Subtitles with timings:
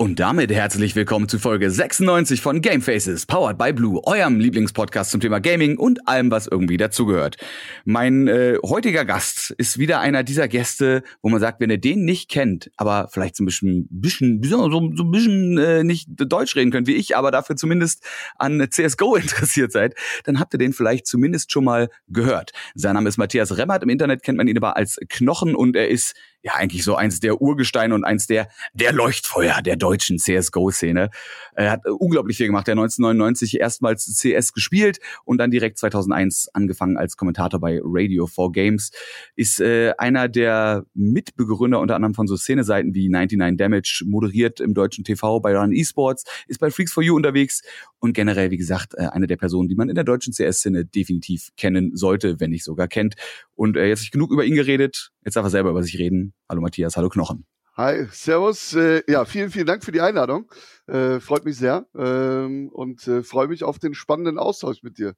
[0.00, 5.10] Und damit herzlich willkommen zu Folge 96 von Game Faces, powered by Blue, eurem Lieblingspodcast
[5.10, 7.36] zum Thema Gaming und allem, was irgendwie dazugehört.
[7.84, 12.06] Mein äh, heutiger Gast ist wieder einer dieser Gäste, wo man sagt, wenn ihr den
[12.06, 16.56] nicht kennt, aber vielleicht so ein bisschen, bisschen so, so ein bisschen äh, nicht Deutsch
[16.56, 18.02] reden könnt wie ich, aber dafür zumindest
[18.38, 22.52] an CSGO interessiert seid, dann habt ihr den vielleicht zumindest schon mal gehört.
[22.74, 25.88] Sein Name ist Matthias Remmert, im Internet kennt man ihn aber als Knochen und er
[25.88, 31.10] ist ja eigentlich so eins der Urgesteine und eins der der Leuchtfeuer der deutschen CS:GO-Szene.
[31.54, 32.68] Er hat unglaublich viel gemacht.
[32.68, 38.26] Er hat 1999 erstmals CS gespielt und dann direkt 2001 angefangen als Kommentator bei Radio
[38.26, 38.90] 4 Games.
[39.36, 44.74] Ist äh, einer der Mitbegründer unter anderem von so Szene-Seiten wie 99 Damage, moderiert im
[44.74, 47.62] deutschen TV bei Run Esports, ist bei Freaks for You unterwegs
[47.98, 51.50] und generell, wie gesagt, äh, eine der Personen, die man in der deutschen CS-Szene definitiv
[51.56, 53.14] kennen sollte, wenn nicht sogar kennt.
[53.54, 55.10] Und äh, jetzt ich genug über ihn geredet.
[55.24, 56.29] Jetzt darf er selber über sich reden.
[56.48, 57.44] Hallo Matthias, hallo Knochen.
[57.76, 58.74] Hi, Servus.
[58.74, 60.50] Äh, ja, vielen, vielen Dank für die Einladung.
[60.86, 65.14] Äh, freut mich sehr ähm, und äh, freue mich auf den spannenden Austausch mit dir.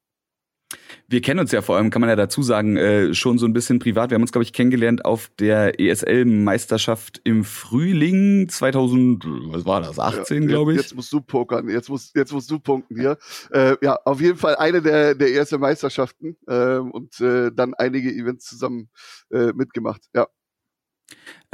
[1.08, 3.52] Wir kennen uns ja vor allem, kann man ja dazu sagen, äh, schon so ein
[3.52, 4.10] bisschen privat.
[4.10, 9.98] Wir haben uns, glaube ich, kennengelernt auf der ESL-Meisterschaft im Frühling 2000, was war das,
[9.98, 10.78] 18, ja, glaube ich.
[10.78, 13.18] Jetzt musst du pokern, jetzt musst, jetzt musst du punkten hier.
[13.50, 18.88] Äh, ja, auf jeden Fall eine der, der ESL-Meisterschaften äh, und dann einige Events zusammen
[19.30, 20.28] mitgemacht, ja.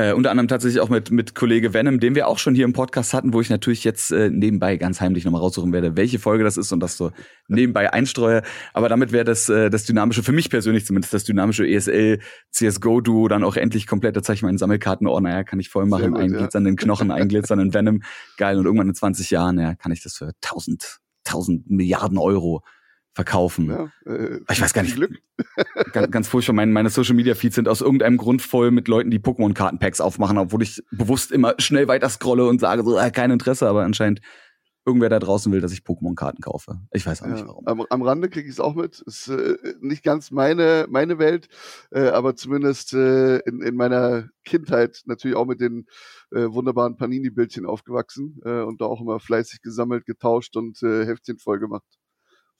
[0.00, 2.72] Äh, unter anderem tatsächlich auch mit, mit Kollege Venom, den wir auch schon hier im
[2.72, 6.44] Podcast hatten, wo ich natürlich jetzt äh, nebenbei ganz heimlich nochmal raussuchen werde, welche Folge
[6.44, 7.10] das ist und das so
[7.48, 8.42] nebenbei einstreue.
[8.72, 12.20] Aber damit wäre das, äh, das dynamische, für mich persönlich zumindest, das dynamische ESL
[12.52, 14.14] CSGO-Duo dann auch endlich komplett.
[14.14, 16.84] Da zeige ich meinen Sammelkarten, oh naja, kann ich voll machen, gut, einglitzernden ja.
[16.84, 18.02] Knochen, einglitzernden Venom,
[18.36, 18.56] geil.
[18.56, 22.62] Und irgendwann in 20 Jahren, ja, kann ich das für 1000, 1000 Milliarden Euro
[23.18, 23.68] verkaufen.
[23.68, 24.94] Ja, äh, ich weiß gar nicht.
[24.94, 25.18] Glück.
[25.92, 26.54] ganz, ganz furchtbar.
[26.54, 30.38] Meine, meine Social Media Feeds sind aus irgendeinem Grund voll mit Leuten, die Pokémon-Kartenpacks aufmachen,
[30.38, 34.20] obwohl ich bewusst immer schnell weiter scrolle und sage so, äh, kein Interesse, aber anscheinend
[34.86, 36.78] irgendwer da draußen will, dass ich Pokémon-Karten kaufe.
[36.92, 37.66] Ich weiß auch ja, nicht warum.
[37.66, 39.00] Am, am Rande kriege ich es auch mit.
[39.00, 41.48] Ist äh, nicht ganz meine, meine Welt,
[41.90, 45.86] äh, aber zumindest äh, in, in meiner Kindheit natürlich auch mit den
[46.30, 51.38] äh, wunderbaren Panini-Bildchen aufgewachsen äh, und da auch immer fleißig gesammelt, getauscht und äh, Heftchen
[51.40, 51.97] voll gemacht.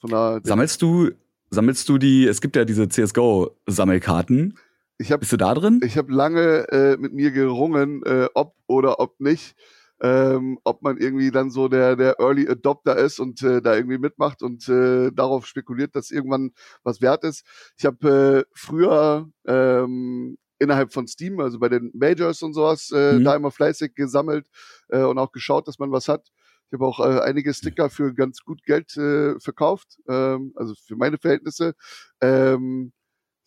[0.00, 1.10] Von der sammelst du,
[1.50, 4.58] sammelst du die, es gibt ja diese CSGO-Sammelkarten.
[4.98, 5.80] Ich hab, Bist du da drin?
[5.84, 9.54] Ich habe lange äh, mit mir gerungen, äh, ob oder ob nicht.
[10.00, 13.98] Ähm, ob man irgendwie dann so der, der Early Adopter ist und äh, da irgendwie
[13.98, 16.52] mitmacht und äh, darauf spekuliert, dass irgendwann
[16.84, 17.44] was wert ist.
[17.76, 23.14] Ich habe äh, früher ähm, innerhalb von Steam, also bei den Majors und sowas, äh,
[23.14, 23.24] mhm.
[23.24, 24.46] da immer fleißig gesammelt
[24.88, 26.28] äh, und auch geschaut, dass man was hat.
[26.70, 30.96] Ich habe auch äh, einige Sticker für ganz gut Geld äh, verkauft, ähm, also für
[30.96, 31.74] meine Verhältnisse.
[32.20, 32.92] Ähm,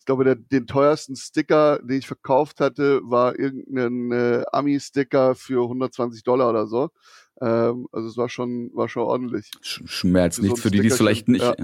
[0.02, 5.62] ich glaube, der, den teuersten Sticker, den ich verkauft hatte, war irgendein äh, Ami-Sticker für
[5.62, 6.90] 120 Dollar oder so.
[7.40, 9.52] Ähm, also es war schon, war schon ordentlich.
[9.60, 10.58] Schmerz nicht.
[10.58, 11.44] Für die, die es vielleicht nicht.
[11.44, 11.54] Ja.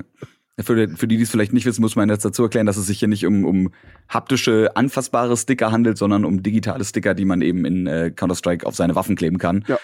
[0.60, 2.86] Für, für die, die es vielleicht nicht wissen, muss man jetzt dazu erklären, dass es
[2.86, 3.72] sich hier nicht um, um
[4.08, 8.76] haptische, anfassbare Sticker handelt, sondern um digitale Sticker, die man eben in äh, Counter-Strike auf
[8.76, 9.64] seine Waffen kleben kann.
[9.66, 9.78] Ja.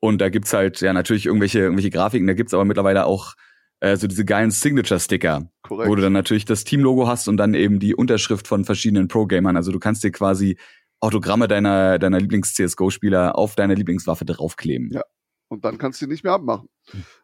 [0.00, 3.34] Und da gibt's halt ja natürlich irgendwelche, irgendwelche Grafiken, da gibt's aber mittlerweile auch
[3.80, 7.78] äh, so diese geilen Signature-Sticker, wo du dann natürlich das Team-Logo hast und dann eben
[7.78, 9.56] die Unterschrift von verschiedenen Pro-Gamern.
[9.56, 10.56] Also du kannst dir quasi
[11.00, 14.90] Autogramme deiner, deiner Lieblings-CSGO-Spieler auf deiner Lieblingswaffe draufkleben.
[14.92, 15.02] Ja.
[15.48, 16.68] Und dann kannst du ihn nicht mehr abmachen.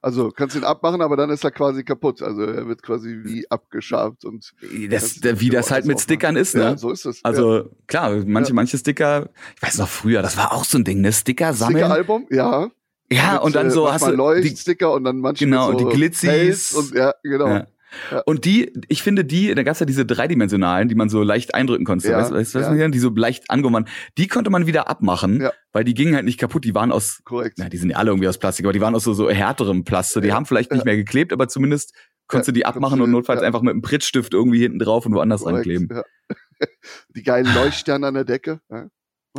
[0.00, 2.22] Also kannst du ihn abmachen, aber dann ist er quasi kaputt.
[2.22, 4.52] Also er wird quasi wie abgeschabt und
[4.88, 6.62] das, wie das halt mit Stickern ist, ne?
[6.62, 7.24] Ja, so ist es.
[7.24, 7.64] Also ja.
[7.88, 8.54] klar, manche ja.
[8.54, 11.12] manche Sticker, ich weiß noch früher, das war auch so ein Ding, ne?
[11.12, 11.78] Sticker sammeln.
[11.78, 12.70] Sticker-Album, ja.
[13.10, 15.96] Ja, mit, und dann so äh, hast du Leuchtsticker und dann manchmal genau, so die
[15.96, 17.48] Glitzis und ja, genau.
[17.48, 17.66] Ja.
[18.10, 18.22] Ja.
[18.26, 21.84] Und die, ich finde die, da gab's ja diese dreidimensionalen, die man so leicht eindrücken
[21.84, 22.88] konnte, ja, weißt, weißt, ja.
[22.88, 23.86] die so leicht angenommen,
[24.18, 25.52] die konnte man wieder abmachen, ja.
[25.72, 28.10] weil die gingen halt nicht kaputt, die waren aus, korrekt, na, die sind ja alle
[28.10, 30.84] irgendwie aus Plastik, aber die waren aus so, so härterem Plastik, die haben vielleicht nicht
[30.84, 31.94] mehr geklebt, aber zumindest
[32.26, 35.42] konntest du die abmachen und notfalls einfach mit einem Prittstift irgendwie hinten drauf und woanders
[35.42, 35.88] korrekt, rankleben.
[37.16, 38.60] Die geilen Leuchtsterne an der Decke.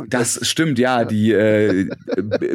[0.08, 1.04] Das stimmt, ja, ja.
[1.04, 1.88] die äh,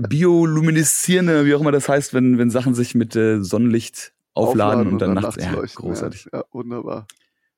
[0.09, 4.13] biolumineszierende, wie auch immer das heißt, wenn, wenn Sachen sich mit äh, Sonnenlicht
[4.47, 6.27] aufladen, und, und dann, nachts, nachts ja, großartig.
[6.33, 7.07] Ja, wunderbar.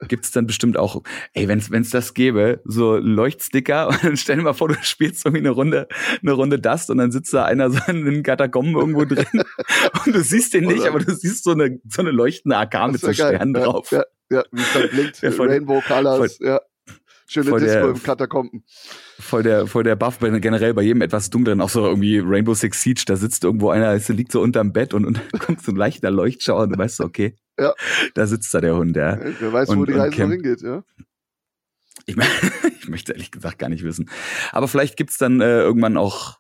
[0.07, 4.43] Gibt's dann bestimmt auch, ey, wenn's wenn's das gäbe, so Leuchtsticker und dann stell dir
[4.43, 5.87] mal vor, du spielst irgendwie eine Runde,
[6.21, 9.25] eine Runde Dust und dann sitzt da einer so in den Katakomben irgendwo drin
[10.05, 13.01] und du siehst den nicht, aber du siehst so eine, so eine leuchtende AK mit
[13.01, 13.91] so Sternen drauf.
[13.91, 16.61] Ja, ja, wie es dann blinkt, Rainbow Colors, ja.
[17.31, 18.65] Schöne voll Disco der, im Katakomben.
[19.17, 22.81] Voll der, voll der Buff, generell bei jedem etwas dunkleren, auch so irgendwie Rainbow Six
[22.81, 26.11] Siege, da sitzt irgendwo einer, liegt so unterm Bett und, und kommt so ein leichter
[26.11, 27.73] Leuchtschauer und du weißt so, okay, ja.
[28.15, 29.17] da sitzt da der Hund, ja.
[29.39, 30.83] Wer weiß, und, wo die Reise noch hingeht, ja.
[32.05, 32.27] Ich, mein,
[32.81, 34.09] ich möchte ehrlich gesagt gar nicht wissen.
[34.51, 36.37] Aber vielleicht gibt's dann äh, irgendwann auch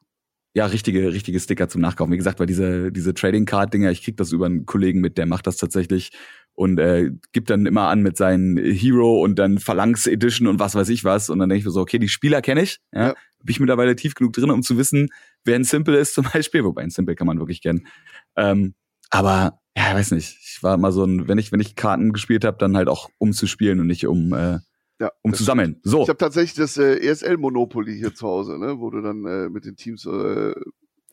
[0.53, 2.11] ja, richtige, richtige Sticker zum Nachkaufen.
[2.11, 5.17] Wie gesagt, weil diese, diese Trading Card Dinger, ich krieg das über einen Kollegen mit,
[5.17, 6.11] der macht das tatsächlich
[6.53, 10.75] und äh, gibt dann immer an mit seinen Hero und dann Phalanx Edition und was
[10.75, 11.29] weiß ich was.
[11.29, 13.13] Und dann denke ich mir so, okay, die Spieler kenne ich, ja, ja.
[13.43, 15.09] bin ich mittlerweile tief genug drin, um zu wissen,
[15.43, 17.87] wer ein Simple ist zum Beispiel, wobei ein Simple kann man wirklich kennen.
[18.35, 18.75] Ähm,
[19.09, 20.37] aber ja, weiß nicht.
[20.41, 23.09] Ich war immer so ein, wenn ich, wenn ich Karten gespielt habe, dann halt auch
[23.17, 24.59] um zu spielen und nicht um äh,
[24.99, 25.79] ja, um zu sammeln.
[25.83, 26.03] So.
[26.03, 29.49] Ich habe tatsächlich das äh, ESL Monopoly hier zu Hause, ne, wo du dann äh,
[29.49, 30.53] mit den Teams äh,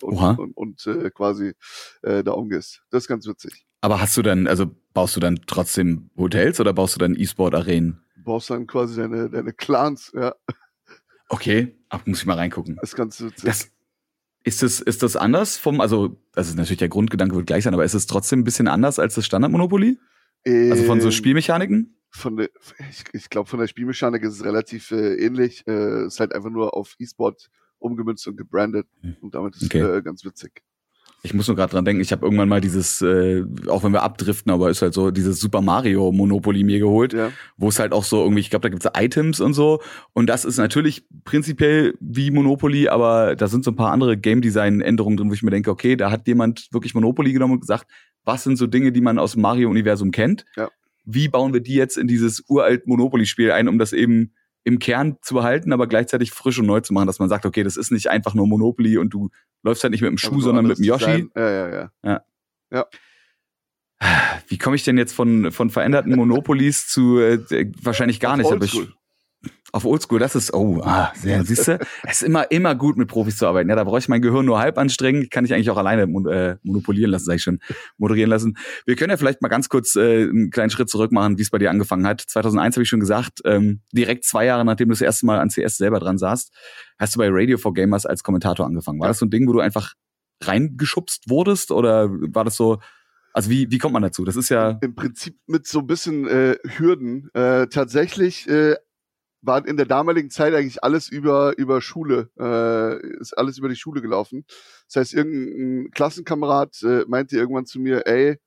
[0.03, 1.55] und, und, und äh, quasi
[2.03, 2.83] äh, da umgehst.
[2.91, 3.68] Das ist ganz witzig.
[3.81, 8.01] Aber hast du dann, also baust du dann trotzdem Hotels oder baust du dann E-Sport-Arenen?
[8.25, 10.35] Baust dann quasi deine, deine Clans, ja.
[11.29, 12.77] Okay, Ach, muss ich mal reingucken.
[12.77, 13.45] Das ist ganz witzig.
[13.45, 13.71] Das,
[14.45, 17.75] ist das, ist das anders vom, also, das ist natürlich der Grundgedanke wird gleich sein,
[17.75, 19.99] aber ist es trotzdem ein bisschen anders als das Standard-Monopoly?
[20.45, 21.97] Ähm, also von so ähm, Spielmechaniken?
[22.11, 22.51] Von der,
[22.91, 25.67] ich, ich glaube, von der Spielmechanik ist es relativ äh, ähnlich.
[25.67, 28.87] Äh, ist halt einfach nur auf E-Sport umgemünzt und gebrandet.
[29.03, 29.17] Hm.
[29.21, 29.81] Und damit ist okay.
[29.81, 30.63] äh, ganz witzig.
[31.23, 34.03] Ich muss nur gerade dran denken, ich habe irgendwann mal dieses, äh, auch wenn wir
[34.03, 37.33] abdriften, aber ist halt so, dieses Super Mario Monopoly mir geholt, ja.
[37.57, 39.81] wo es halt auch so irgendwie, ich glaube, da gibt's Items und so.
[40.13, 44.41] Und das ist natürlich prinzipiell wie Monopoly, aber da sind so ein paar andere Game
[44.41, 47.61] Design Änderungen drin, wo ich mir denke, okay, da hat jemand wirklich Monopoly genommen und
[47.61, 47.87] gesagt,
[48.25, 50.45] was sind so Dinge, die man aus dem Mario-Universum kennt?
[50.57, 50.69] Ja.
[51.05, 54.35] Wie bauen wir die jetzt in dieses uralt Monopoly-Spiel ein, um das eben
[54.69, 57.65] im Kern zu behalten, aber gleichzeitig frisch und neu zu machen, dass man sagt, okay,
[57.65, 59.31] das ist nicht einfach nur Monopoly und du
[59.63, 61.29] läufst halt nicht mit dem Schuh, sondern mit dem Yoshi.
[61.35, 61.91] Ja, ja, ja.
[62.05, 62.23] ja.
[62.71, 62.87] ja.
[64.47, 68.65] Wie komme ich denn jetzt von, von veränderten Monopolies zu äh, wahrscheinlich gar nicht, aber
[68.65, 68.89] ich,
[69.73, 71.79] auf Oldschool, das ist, oh, ah, sehr, siehst du?
[72.05, 73.69] Es ist immer, immer gut, mit Profis zu arbeiten.
[73.69, 76.57] Ja, da brauche ich mein Gehirn nur halb anstrengen, kann ich eigentlich auch alleine äh,
[76.63, 77.59] monopolieren lassen, sag ich schon,
[77.99, 78.57] moderieren lassen.
[78.87, 81.51] Wir können ja vielleicht mal ganz kurz äh, einen kleinen Schritt zurück machen, wie es
[81.51, 82.23] bei dir angefangen hat.
[82.23, 85.51] 2001 habe ich schon gesagt, ähm, direkt zwei Jahre, nachdem du das erste Mal an
[85.51, 86.53] CS selber dran saßt,
[86.99, 89.01] hast du bei Radio for Gamers als Kommentator angefangen.
[89.01, 89.95] War das so ein Ding, wo du einfach
[90.43, 92.79] reingeschubst wurdest oder war das so,
[93.33, 94.25] also wie, wie kommt man dazu?
[94.25, 94.79] Das ist ja.
[94.81, 97.29] Im Prinzip mit so ein bisschen äh, Hürden.
[97.35, 98.77] Äh, tatsächlich äh,
[99.41, 103.77] war in der damaligen Zeit eigentlich alles über, über Schule, äh, ist alles über die
[103.77, 104.45] Schule gelaufen.
[104.87, 108.39] Das heißt, irgendein Klassenkamerad äh, meinte irgendwann zu mir, ey,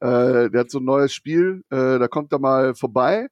[0.00, 3.28] äh, der hat so ein neues Spiel, äh, da kommt er mal vorbei,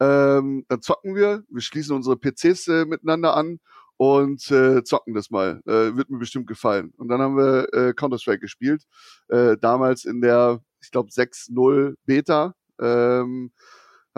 [0.00, 3.58] ähm, dann zocken wir, wir schließen unsere PCs äh, miteinander an
[3.96, 5.60] und äh, zocken das mal.
[5.66, 6.92] Äh, wird mir bestimmt gefallen.
[6.96, 8.84] Und dann haben wir äh, Counter-Strike gespielt,
[9.28, 12.54] äh, damals in der, ich glaube, 6.0 Beta.
[12.80, 13.50] Ähm,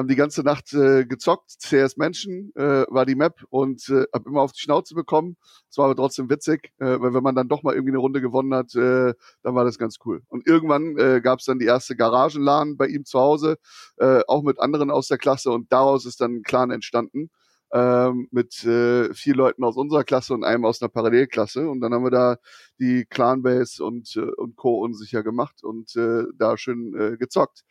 [0.00, 1.58] haben die ganze Nacht äh, gezockt.
[1.60, 5.36] CS Menschen äh, war die Map und äh, habe immer auf die Schnauze bekommen.
[5.70, 8.20] Es war aber trotzdem witzig, äh, weil wenn man dann doch mal irgendwie eine Runde
[8.20, 10.22] gewonnen hat, äh, dann war das ganz cool.
[10.28, 13.58] Und irgendwann äh, gab es dann die erste Garagenladen bei ihm zu Hause,
[13.98, 17.30] äh, auch mit anderen aus der Klasse und daraus ist dann ein Clan entstanden.
[17.72, 21.68] Ähm, mit äh, vier Leuten aus unserer Klasse und einem aus einer Parallelklasse.
[21.70, 22.36] Und dann haben wir da
[22.80, 24.80] die Clanbase und, äh, und Co.
[24.80, 27.62] unsicher gemacht und äh, da schön äh, gezockt.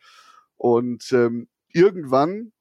[0.56, 2.52] Und ähm, irgendwann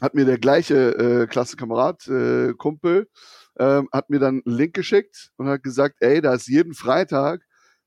[0.00, 3.08] hat mir der gleiche äh, Klassenkamerad, äh, Kumpel,
[3.56, 7.42] äh, hat mir dann einen Link geschickt und hat gesagt, ey, da ist jeden Freitag,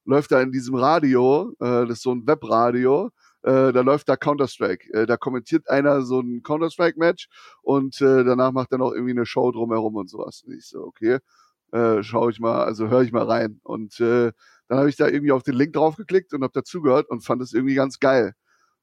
[0.05, 3.11] läuft da in diesem Radio, äh, das ist so ein Webradio,
[3.43, 4.91] äh, da läuft da Counter-Strike.
[4.93, 7.27] Äh, da kommentiert einer so ein Counter-Strike-Match
[7.61, 10.43] und äh, danach macht er noch irgendwie eine Show drumherum und sowas.
[10.45, 11.19] Und ich so, okay,
[11.71, 13.59] äh, schaue ich mal, also höre ich mal rein.
[13.63, 14.31] Und äh,
[14.67, 17.53] dann habe ich da irgendwie auf den Link draufgeklickt und habe dazugehört und fand es
[17.53, 18.33] irgendwie ganz geil.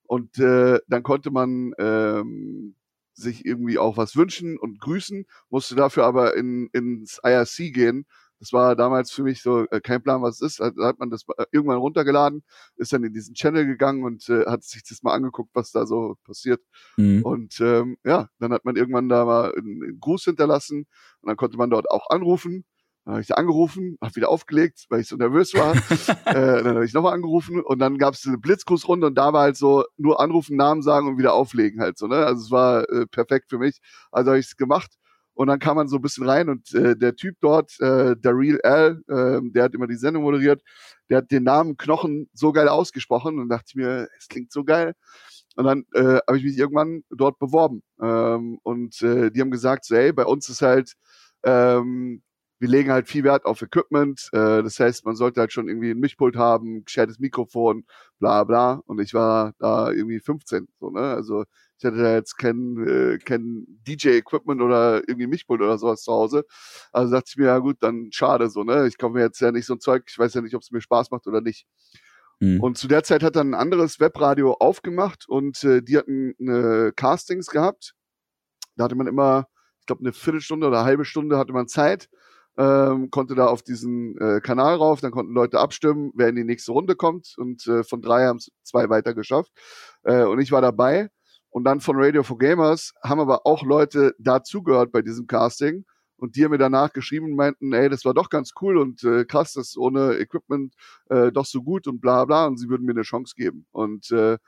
[0.07, 2.75] Und äh, dann konnte man ähm,
[3.15, 8.07] sich irgendwie auch was wünschen und grüßen, musste dafür aber in, ins IRC gehen.
[8.39, 10.61] Das war damals für mich so äh, kein Plan, was es ist.
[10.61, 12.45] Da hat man das äh, irgendwann runtergeladen,
[12.77, 15.87] ist dann in diesen Channel gegangen und äh, hat sich das mal angeguckt, was da
[15.87, 16.61] so passiert.
[16.99, 17.23] Mhm.
[17.23, 20.87] Und ähm, ja, dann hat man irgendwann da mal einen, einen Gruß hinterlassen
[21.23, 22.67] und dann konnte man dort auch anrufen
[23.07, 25.75] dann habe ich da angerufen, habe wieder aufgelegt, weil ich so nervös war.
[26.27, 29.43] äh, dann habe ich nochmal angerufen und dann gab es eine Blitzkursrunde und da war
[29.43, 32.09] halt so nur anrufen, Namen sagen und wieder auflegen halt so.
[32.09, 32.17] Ne?
[32.17, 33.79] Also es war äh, perfekt für mich.
[34.11, 34.97] Also habe ich es gemacht
[35.35, 38.59] und dann kam man so ein bisschen rein und äh, der Typ dort, äh, Daryl
[38.65, 40.61] L, äh, der hat immer die Sendung moderiert,
[41.09, 44.65] der hat den Namen Knochen so geil ausgesprochen und dachte ich mir, es klingt so
[44.65, 44.95] geil.
[45.55, 49.85] Und dann äh, habe ich mich irgendwann dort beworben ähm, und äh, die haben gesagt,
[49.85, 50.95] so, hey, bei uns ist halt
[51.45, 52.23] ähm,
[52.59, 54.29] wir legen halt viel Wert auf Equipment.
[54.33, 57.85] Äh, das heißt, man sollte halt schon irgendwie ein Mischpult haben, gescheites Mikrofon,
[58.19, 58.81] bla bla.
[58.87, 60.69] Und ich war da irgendwie 15.
[60.81, 61.01] So, ne?
[61.01, 61.45] Also
[61.79, 66.45] ich hatte da jetzt kein, äh, kein DJ-Equipment oder irgendwie Mischpult oder sowas zu Hause.
[66.93, 68.87] Also dachte ich mir, ja gut, dann schade so, ne?
[68.87, 70.81] Ich komme jetzt ja nicht so ein Zeug, ich weiß ja nicht, ob es mir
[70.81, 71.67] Spaß macht oder nicht.
[72.41, 72.61] Mhm.
[72.61, 76.93] Und zu der Zeit hat dann ein anderes Webradio aufgemacht und äh, die hatten eine
[76.97, 77.95] Castings gehabt.
[78.77, 79.47] Da hatte man immer
[79.87, 82.09] ich glaube, eine Viertelstunde oder eine halbe Stunde hatte man Zeit,
[82.59, 86.45] ähm, konnte da auf diesen äh, Kanal rauf, dann konnten Leute abstimmen, wer in die
[86.45, 87.35] nächste Runde kommt.
[87.37, 89.53] Und äh, von drei haben es zwei weiter geschafft.
[90.05, 91.09] Äh, und ich war dabei.
[91.51, 95.85] Und dann von Radio for Gamers haben aber auch Leute dazugehört bei diesem Casting.
[96.19, 99.05] Und die haben mir danach geschrieben und meinten, ey, das war doch ganz cool und
[99.05, 100.75] äh, krass, das ohne Equipment
[101.11, 102.47] äh, doch so gut und bla bla.
[102.47, 103.67] Und sie würden mir eine Chance geben.
[103.71, 104.39] Und äh,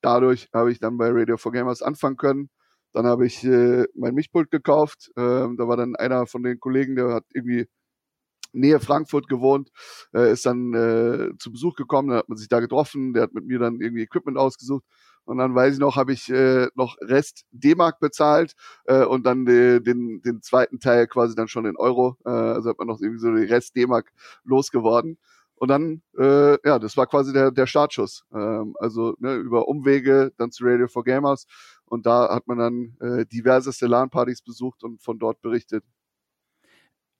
[0.00, 2.50] dadurch habe ich dann bei Radio for Gamers anfangen können
[2.92, 5.10] dann habe ich äh, mein Mischpult gekauft.
[5.16, 7.66] Ähm, da war dann einer von den Kollegen, der hat irgendwie
[8.52, 9.70] Nähe Frankfurt gewohnt,
[10.14, 13.32] äh, ist dann äh, zu Besuch gekommen, dann hat man sich da getroffen, der hat
[13.32, 14.84] mit mir dann irgendwie Equipment ausgesucht.
[15.24, 18.54] Und dann weiß ich noch, habe ich äh, noch Rest D-Mark bezahlt
[18.86, 22.16] äh, und dann äh, den, den zweiten Teil quasi dann schon in Euro.
[22.24, 24.12] Äh, also hat man noch irgendwie so die Rest D-Mark
[24.44, 25.18] losgeworden.
[25.54, 28.24] Und dann, äh, ja, das war quasi der, der Startschuss.
[28.34, 31.46] Ähm, also ne, über Umwege dann zu Radio for Gamers.
[31.92, 35.84] Und da hat man dann äh, diverseste LAN-Partys besucht und von dort berichtet.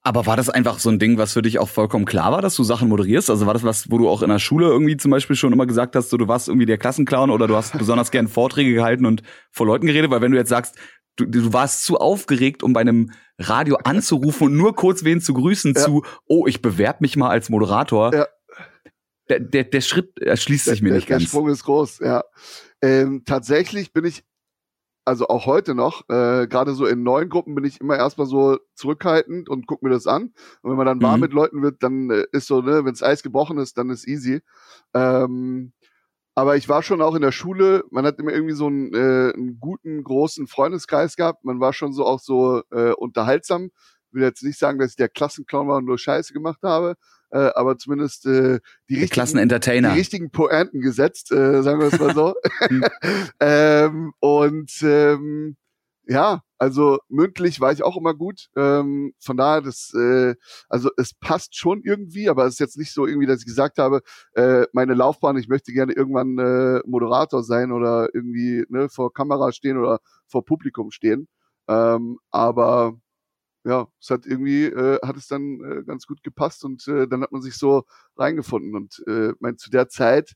[0.01, 2.57] Aber war das einfach so ein Ding, was für dich auch vollkommen klar war, dass
[2.57, 3.29] du Sachen moderierst?
[3.29, 5.67] Also war das was, wo du auch in der Schule irgendwie zum Beispiel schon immer
[5.67, 9.05] gesagt hast, so, du warst irgendwie der Klassenclown oder du hast besonders gern Vorträge gehalten
[9.05, 10.11] und vor Leuten geredet?
[10.11, 10.79] Weil wenn du jetzt sagst,
[11.17, 15.35] du, du warst zu aufgeregt, um bei einem Radio anzurufen und nur kurz wen zu
[15.35, 15.83] grüßen ja.
[15.83, 18.15] zu, oh, ich bewerb mich mal als Moderator.
[18.15, 18.27] Ja.
[19.29, 21.25] Der, der, der Schritt erschließt sich mir der, nicht ganz.
[21.25, 22.25] Der Sprung ist groß, ja.
[22.81, 24.25] Ähm, tatsächlich bin ich
[25.05, 28.59] also auch heute noch, äh, gerade so in neuen Gruppen bin ich immer erstmal so
[28.75, 30.33] zurückhaltend und guck mir das an.
[30.63, 31.21] Und wenn man dann warm mhm.
[31.23, 34.43] mit Leuten wird, dann äh, ist so, ne, wenns Eis gebrochen ist, dann ist easy.
[34.95, 35.73] Ähm,
[36.35, 39.33] aber ich war schon auch in der Schule, man hat immer irgendwie so einen, äh,
[39.35, 41.45] einen guten, großen Freundeskreis gehabt.
[41.45, 43.71] Man war schon so auch so äh, unterhaltsam.
[44.09, 46.95] Ich will jetzt nicht sagen, dass ich der Klassenclown war und nur Scheiße gemacht habe,
[47.33, 49.49] äh, aber zumindest äh, die, richtigen,
[49.95, 52.35] die richtigen Pointen gesetzt, äh, sagen wir es mal so.
[52.69, 52.85] Hm.
[53.41, 55.57] ähm, und ähm,
[56.07, 58.49] ja, also mündlich war ich auch immer gut.
[58.57, 60.35] Ähm, von daher, das, äh,
[60.69, 63.79] also es passt schon irgendwie, aber es ist jetzt nicht so irgendwie, dass ich gesagt
[63.79, 64.03] habe,
[64.35, 69.53] äh, meine Laufbahn, ich möchte gerne irgendwann äh, Moderator sein oder irgendwie ne, vor Kamera
[69.53, 71.29] stehen oder vor Publikum stehen.
[71.69, 72.95] Ähm, aber
[73.65, 77.23] ja, es hat irgendwie, äh, hat es dann äh, ganz gut gepasst und äh, dann
[77.23, 77.85] hat man sich so
[78.17, 78.75] reingefunden.
[78.75, 80.35] Und äh, mein, zu der Zeit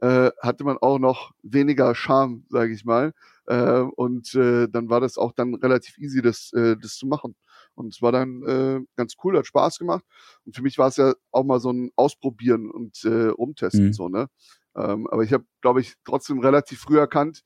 [0.00, 3.12] äh, hatte man auch noch weniger Charme, sage ich mal.
[3.46, 7.34] Äh, und äh, dann war das auch dann relativ easy, das, äh, das zu machen.
[7.74, 10.04] Und es war dann äh, ganz cool, hat Spaß gemacht.
[10.44, 13.92] Und für mich war es ja auch mal so ein Ausprobieren und äh, Umtesten, mhm.
[13.92, 14.28] so, ne?
[14.76, 17.42] Ähm, aber ich habe, glaube ich, trotzdem relativ früh erkannt,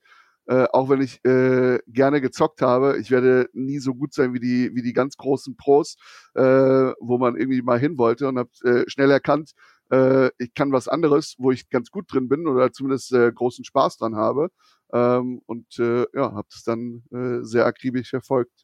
[0.47, 4.39] äh, auch wenn ich äh, gerne gezockt habe, ich werde nie so gut sein wie
[4.39, 5.95] die, wie die ganz großen Pros,
[6.35, 9.51] äh, wo man irgendwie mal hin wollte und habe äh, schnell erkannt,
[9.91, 13.65] äh, ich kann was anderes, wo ich ganz gut drin bin oder zumindest äh, großen
[13.65, 14.49] Spaß dran habe.
[14.93, 18.62] Ähm, und äh, ja, habe das dann äh, sehr akribisch verfolgt.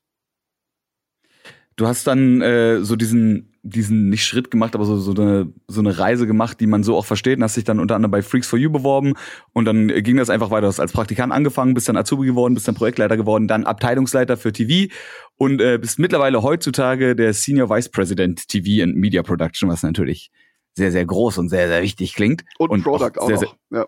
[1.80, 5.80] Du hast dann äh, so diesen, diesen nicht Schritt gemacht, aber so, so, eine, so
[5.80, 8.22] eine Reise gemacht, die man so auch versteht und hast dich dann unter anderem bei
[8.22, 9.14] Freaks for You beworben
[9.54, 10.64] und dann ging das einfach weiter.
[10.64, 14.36] Du hast als Praktikant angefangen, bist dann Azubi geworden, bist dann Projektleiter geworden, dann Abteilungsleiter
[14.36, 14.94] für TV
[15.38, 20.32] und äh, bist mittlerweile heutzutage der Senior Vice President TV and Media Production, was natürlich
[20.74, 22.44] sehr, sehr groß und sehr, sehr wichtig klingt.
[22.58, 23.78] Und, und Product auch, sehr, auch noch.
[23.78, 23.86] ja.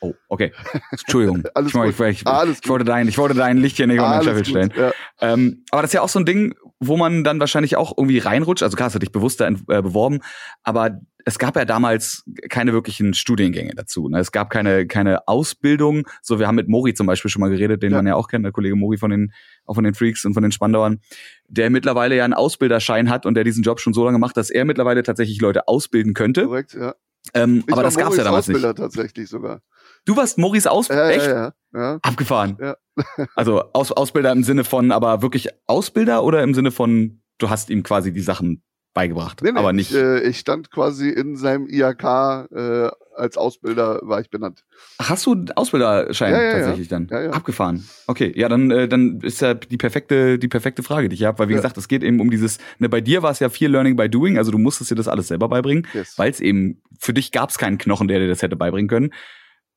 [0.00, 0.52] Oh, okay.
[0.90, 1.44] Entschuldigung.
[1.54, 1.88] Alles ich, gut.
[1.88, 4.72] Ich, ich, ich, wollte dein, ich wollte dein Licht hier nicht auf den Scheffel stellen.
[4.76, 4.92] Ja.
[5.20, 8.18] Ähm, aber das ist ja auch so ein Ding, wo man dann wahrscheinlich auch irgendwie
[8.18, 8.62] reinrutscht.
[8.62, 10.20] Also klar, hast du dich bewusster äh, beworben,
[10.62, 14.08] aber es gab ja damals keine wirklichen Studiengänge dazu.
[14.08, 14.20] Ne?
[14.20, 16.06] Es gab keine, keine Ausbildung.
[16.22, 17.98] So, wir haben mit Mori zum Beispiel schon mal geredet, den ja.
[17.98, 19.32] man ja auch kennt, der Kollege Mori von den,
[19.64, 21.00] auch von den Freaks und von den Spandauern,
[21.48, 24.50] der mittlerweile ja einen Ausbilderschein hat und der diesen Job schon so lange macht, dass
[24.50, 26.44] er mittlerweile tatsächlich Leute ausbilden könnte.
[26.44, 26.94] Korrekt, ja.
[27.34, 28.78] Ähm, aber das gab's ja damals Ausbilder nicht.
[28.78, 29.62] tatsächlich sogar.
[30.06, 31.10] Du warst Moris Ausbilder?
[31.10, 31.26] Ja, Echt?
[31.26, 32.56] Ja, ja, Abgefahren.
[32.60, 32.76] Ja.
[33.34, 37.68] also Aus Ausbilder im Sinne von, aber wirklich Ausbilder oder im Sinne von, du hast
[37.68, 38.62] ihm quasi die Sachen
[38.94, 39.90] beigebracht, nee, nee, aber nicht.
[39.90, 42.04] Ich, äh, ich stand quasi in seinem IHK
[42.50, 44.64] äh, als Ausbilder war ich benannt.
[44.98, 47.00] Hast du Ausbilderschein ja, ja, tatsächlich ja.
[47.00, 47.32] dann?
[47.32, 47.86] Abgefahren.
[48.06, 51.38] Okay, ja, dann, äh, dann ist ja die perfekte, die perfekte Frage, die ich habe,
[51.40, 53.70] weil wie gesagt, es geht eben um dieses, ne, bei dir war es ja viel
[53.70, 56.16] Learning by Doing, also du musstest dir das alles selber beibringen, yes.
[56.16, 59.10] weil es eben, für dich gab es keinen Knochen, der dir das hätte beibringen können.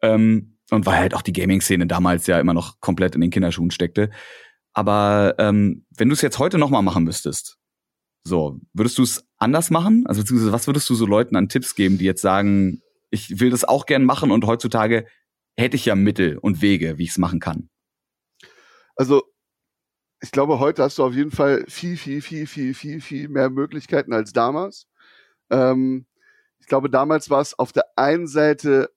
[0.01, 3.71] Ähm, und weil halt auch die Gaming-Szene damals ja immer noch komplett in den Kinderschuhen
[3.71, 4.11] steckte.
[4.73, 7.57] Aber ähm, wenn du es jetzt heute nochmal machen müsstest,
[8.23, 10.05] so, würdest du es anders machen?
[10.05, 13.49] Also beziehungsweise was würdest du so Leuten an Tipps geben, die jetzt sagen, ich will
[13.49, 15.07] das auch gern machen und heutzutage
[15.57, 17.69] hätte ich ja Mittel und Wege, wie ich es machen kann?
[18.95, 19.23] Also
[20.21, 23.49] ich glaube, heute hast du auf jeden Fall viel, viel, viel, viel, viel, viel mehr
[23.49, 24.87] Möglichkeiten als damals.
[25.49, 26.05] Ähm,
[26.59, 28.91] ich glaube, damals war es auf der einen Seite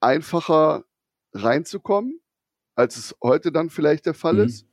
[0.00, 0.84] einfacher
[1.32, 2.20] reinzukommen,
[2.74, 4.44] als es heute dann vielleicht der Fall mhm.
[4.44, 4.66] ist.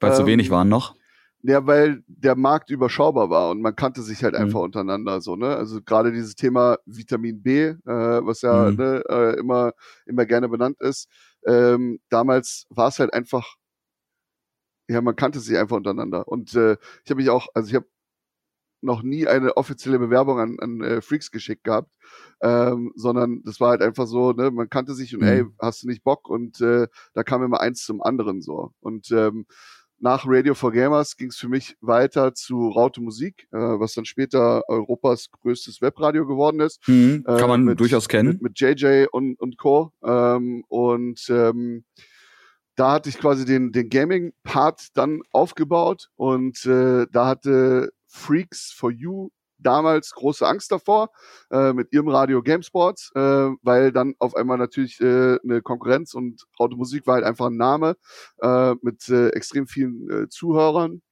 [0.00, 0.96] Weil ähm, so wenig waren noch?
[1.42, 4.40] Ja, weil der Markt überschaubar war und man kannte sich halt mhm.
[4.40, 5.56] einfach untereinander so, ne?
[5.56, 8.76] Also gerade dieses Thema Vitamin B, äh, was ja mhm.
[8.76, 9.72] ne, äh, immer,
[10.04, 11.08] immer gerne benannt ist.
[11.46, 13.54] Ähm, damals war es halt einfach,
[14.88, 16.28] ja, man kannte sich einfach untereinander.
[16.28, 17.86] Und äh, ich habe mich auch, also ich habe
[18.82, 21.90] noch nie eine offizielle Bewerbung an, an äh, Freaks geschickt gehabt,
[22.40, 25.28] ähm, sondern das war halt einfach so, ne, man kannte sich und mhm.
[25.28, 26.28] ey, hast du nicht Bock?
[26.28, 28.72] Und äh, da kam immer eins zum anderen so.
[28.80, 29.46] Und ähm,
[30.02, 34.06] nach Radio for Gamers ging es für mich weiter zu Raute Musik, äh, was dann
[34.06, 36.80] später Europas größtes Webradio geworden ist.
[36.88, 38.38] Mhm, kann man mit, durchaus kennen.
[38.40, 39.92] Mit, mit JJ und, und Co.
[40.02, 41.84] Ähm, und ähm,
[42.76, 48.90] da hatte ich quasi den, den Gaming-Part dann aufgebaut und äh, da hatte Freaks for
[48.90, 49.30] You
[49.62, 51.10] damals große Angst davor
[51.50, 56.44] äh, mit ihrem Radio GameSports, äh, weil dann auf einmal natürlich äh, eine Konkurrenz und
[56.58, 57.96] Automusik war halt einfach ein Name
[58.40, 61.02] äh, mit äh, extrem vielen äh, Zuhörern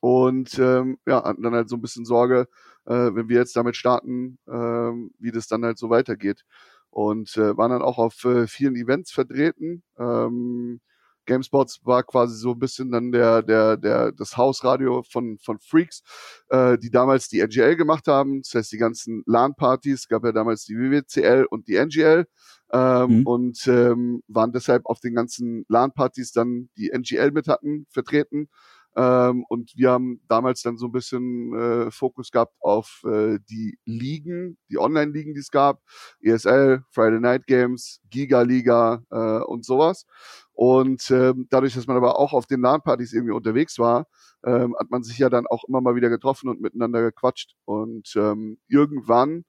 [0.00, 2.48] und ähm, ja, hatten dann halt so ein bisschen Sorge,
[2.86, 6.44] äh, wenn wir jetzt damit starten, äh, wie das dann halt so weitergeht
[6.90, 9.82] und äh, waren dann auch auf äh, vielen Events vertreten.
[9.98, 10.80] Ähm,
[11.26, 16.02] GameSpots war quasi so ein bisschen dann der, der, der, das Hausradio von, von Freaks,
[16.48, 18.42] äh, die damals die NGL gemacht haben.
[18.42, 22.26] Das heißt, die ganzen LAN-Partys, gab ja damals die WWCL und die NGL.
[22.72, 23.26] Ähm, mhm.
[23.26, 28.48] und ähm, waren deshalb auf den ganzen LAN-Partys dann die NGL mit hatten, vertreten.
[28.96, 33.78] Ähm, und wir haben damals dann so ein bisschen äh, Fokus gehabt auf äh, die
[33.84, 35.80] Ligen, die Online-Ligen, die es gab,
[36.22, 40.06] ESL, Friday Night Games, Giga Liga äh, und sowas.
[40.54, 44.06] Und ähm, dadurch, dass man aber auch auf den LAN-Partys irgendwie unterwegs war,
[44.44, 47.54] ähm, hat man sich ja dann auch immer mal wieder getroffen und miteinander gequatscht.
[47.64, 49.44] Und ähm, irgendwann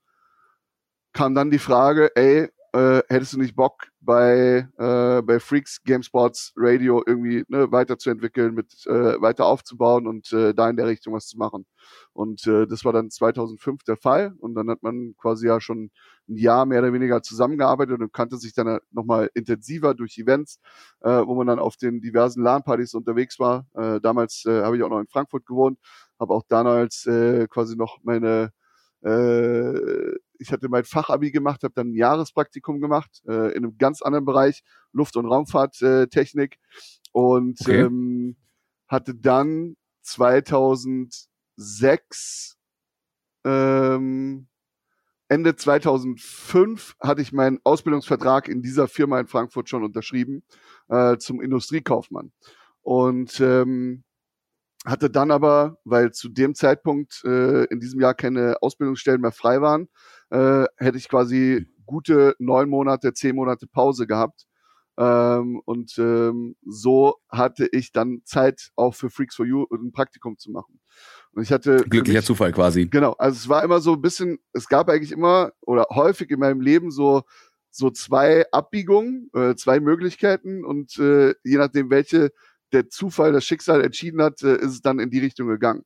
[1.13, 6.53] kam dann die Frage, ey, äh, hättest du nicht Bock bei äh, bei Freaks GameSports
[6.57, 11.27] Radio irgendwie ne, weiterzuentwickeln, mit äh, weiter aufzubauen und äh, da in der Richtung was
[11.27, 11.65] zu machen.
[12.11, 15.89] Und äh, das war dann 2005 der Fall und dann hat man quasi ja schon
[16.27, 20.59] ein Jahr mehr oder weniger zusammengearbeitet und kannte sich dann nochmal intensiver durch Events,
[21.01, 23.67] äh, wo man dann auf den diversen LAN-Partys unterwegs war.
[23.73, 25.79] Äh, damals äh, habe ich auch noch in Frankfurt gewohnt,
[26.19, 28.51] habe auch damals äh, quasi noch meine
[29.03, 34.01] äh, ich hatte mein Fachabi gemacht, habe dann ein Jahrespraktikum gemacht äh, in einem ganz
[34.01, 36.57] anderen Bereich, Luft- und Raumfahrttechnik
[37.11, 37.81] und okay.
[37.81, 38.35] ähm,
[38.87, 42.57] hatte dann 2006
[43.43, 44.47] ähm,
[45.27, 50.43] Ende 2005 hatte ich meinen Ausbildungsvertrag in dieser Firma in Frankfurt schon unterschrieben
[50.87, 52.31] äh, zum Industriekaufmann
[52.81, 54.04] und ähm,
[54.85, 59.61] hatte dann aber, weil zu dem Zeitpunkt äh, in diesem Jahr keine Ausbildungsstellen mehr frei
[59.61, 59.87] waren,
[60.29, 64.45] äh, hätte ich quasi gute neun Monate, zehn Monate Pause gehabt.
[64.97, 70.37] Ähm, und ähm, so hatte ich dann Zeit auch für Freaks for You ein Praktikum
[70.37, 70.79] zu machen.
[71.33, 72.85] Und ich hatte glücklicher mich, Zufall quasi.
[72.85, 76.39] Genau, also es war immer so ein bisschen, es gab eigentlich immer oder häufig in
[76.39, 77.23] meinem Leben so
[77.71, 82.31] so zwei Abbiegungen, äh, zwei Möglichkeiten und äh, je nachdem welche
[82.75, 85.83] der Zufall, das Schicksal entschieden hat, äh, ist es dann in die Richtung gegangen.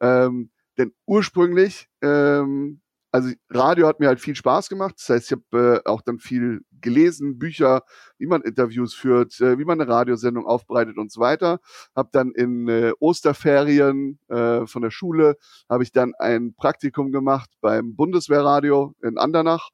[0.00, 4.96] Ähm, denn ursprünglich, ähm, also Radio hat mir halt viel Spaß gemacht.
[4.98, 7.82] Das heißt, ich habe äh, auch dann viel gelesen, Bücher,
[8.18, 11.60] wie man Interviews führt, äh, wie man eine Radiosendung aufbereitet und so weiter.
[11.96, 15.36] Habe dann in äh, Osterferien äh, von der Schule
[15.70, 19.70] habe ich dann ein Praktikum gemacht beim Bundeswehrradio in Andernach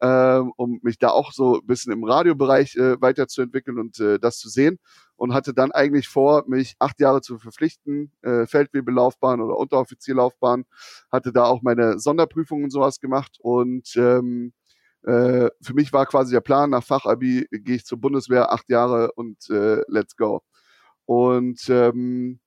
[0.00, 4.38] ähm, um mich da auch so ein bisschen im Radiobereich äh, weiterzuentwickeln und äh, das
[4.38, 4.78] zu sehen.
[5.16, 10.64] Und hatte dann eigentlich vor, mich acht Jahre zu verpflichten, äh, Feldwebellaufbahn oder Unteroffizierlaufbahn.
[11.10, 13.38] Hatte da auch meine Sonderprüfungen und sowas gemacht.
[13.40, 14.52] Und ähm,
[15.04, 19.12] äh, für mich war quasi der Plan, nach Fachabi gehe ich zur Bundeswehr, acht Jahre
[19.12, 20.42] und äh, let's go.
[21.06, 22.40] Und ähm,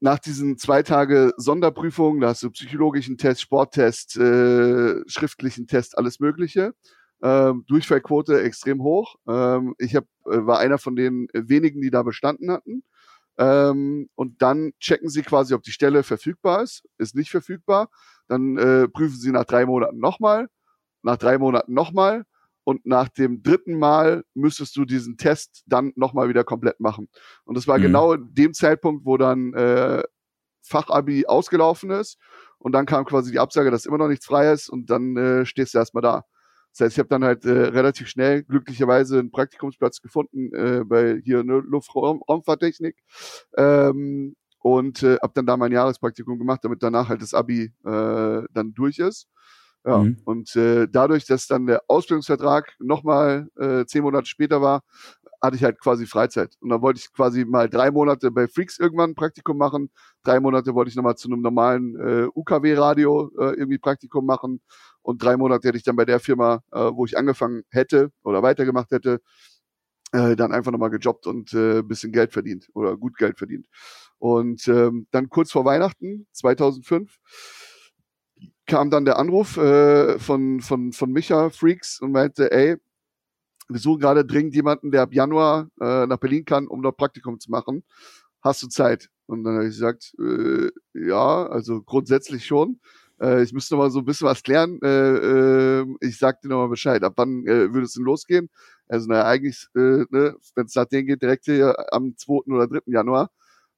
[0.00, 6.18] nach diesen zwei Tage Sonderprüfungen, da hast du psychologischen Test, Sporttest, äh, schriftlichen Test, alles
[6.18, 6.74] Mögliche.
[7.22, 9.16] Ähm, Durchfallquote extrem hoch.
[9.28, 12.82] Ähm, ich hab, äh, war einer von den wenigen, die da bestanden hatten.
[13.38, 16.82] Ähm, und dann checken sie quasi, ob die Stelle verfügbar ist.
[16.98, 17.88] Ist nicht verfügbar.
[18.28, 20.48] Dann äh, prüfen sie nach drei Monaten nochmal.
[21.02, 22.24] Nach drei Monaten nochmal
[22.64, 27.08] und nach dem dritten Mal müsstest du diesen Test dann nochmal wieder komplett machen.
[27.44, 27.82] Und das war mhm.
[27.82, 30.02] genau dem Zeitpunkt, wo dann äh,
[30.62, 32.18] Fachabi ausgelaufen ist
[32.58, 35.46] und dann kam quasi die Absage, dass immer noch nichts frei ist und dann äh,
[35.46, 36.24] stehst du erstmal da.
[36.72, 41.20] Das heißt, ich habe dann halt äh, relativ schnell glücklicherweise einen Praktikumsplatz gefunden äh, bei
[41.22, 42.96] hier ne, Luftraumfahrttechnik
[43.56, 48.42] ähm, und äh, habe dann da mein Jahrespraktikum gemacht, damit danach halt das Abi äh,
[48.52, 49.28] dann durch ist.
[49.84, 50.18] Ja, mhm.
[50.24, 54.82] und äh, dadurch, dass dann der Ausbildungsvertrag nochmal äh, zehn Monate später war,
[55.42, 56.56] hatte ich halt quasi Freizeit.
[56.60, 59.90] Und dann wollte ich quasi mal drei Monate bei Freaks irgendwann ein Praktikum machen.
[60.22, 64.60] Drei Monate wollte ich nochmal zu einem normalen äh, UKW-Radio äh, irgendwie Praktikum machen.
[65.02, 68.42] Und drei Monate hätte ich dann bei der Firma, äh, wo ich angefangen hätte oder
[68.42, 69.20] weitergemacht hätte,
[70.12, 73.66] äh, dann einfach nochmal gejobbt und äh, bisschen Geld verdient oder gut Geld verdient.
[74.18, 77.18] Und ähm, dann kurz vor Weihnachten 2005
[78.66, 82.76] kam dann der Anruf äh, von, von, von Micha Freaks und meinte, ey,
[83.68, 87.40] wir suchen gerade dringend jemanden, der ab Januar äh, nach Berlin kann, um dort Praktikum
[87.40, 87.84] zu machen.
[88.42, 89.08] Hast du Zeit?
[89.26, 92.80] Und dann habe ich gesagt, äh, ja, also grundsätzlich schon.
[93.22, 94.80] Äh, ich müsste noch mal so ein bisschen was klären.
[94.82, 94.88] Äh,
[95.80, 97.02] äh, ich sag dir noch mal Bescheid.
[97.04, 98.50] Ab wann äh, würde es denn losgehen?
[98.88, 102.52] Also naja, eigentlich, äh, ne, wenn es nach denen geht, direkt hier am 2.
[102.52, 102.80] oder 3.
[102.86, 103.30] Januar.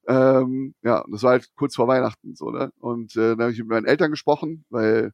[0.07, 2.73] Ähm, ja, und das war halt kurz vor Weihnachten so, ne?
[2.79, 5.13] Und äh, dann habe ich mit meinen Eltern gesprochen, weil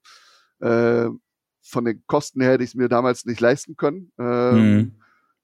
[0.61, 1.09] äh,
[1.63, 4.13] von den Kosten her hätte ich es mir damals nicht leisten können.
[4.19, 4.93] Ähm, mhm.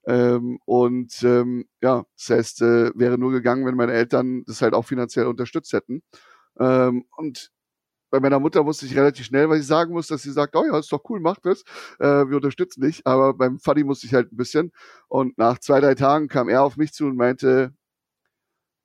[0.05, 4.73] ähm, und ähm, ja, das heißt, äh, wäre nur gegangen, wenn meine Eltern das halt
[4.73, 6.03] auch finanziell unterstützt hätten.
[6.59, 7.51] Ähm, und
[8.09, 10.65] bei meiner Mutter wusste ich relativ schnell, was ich sagen muss, dass sie sagt, oh
[10.65, 11.63] ja, ist doch cool, macht das.
[11.99, 13.05] Äh, wir unterstützen dich.
[13.05, 14.71] Aber beim Faddy musste ich halt ein bisschen.
[15.07, 17.73] Und nach zwei, drei Tagen kam er auf mich zu und meinte,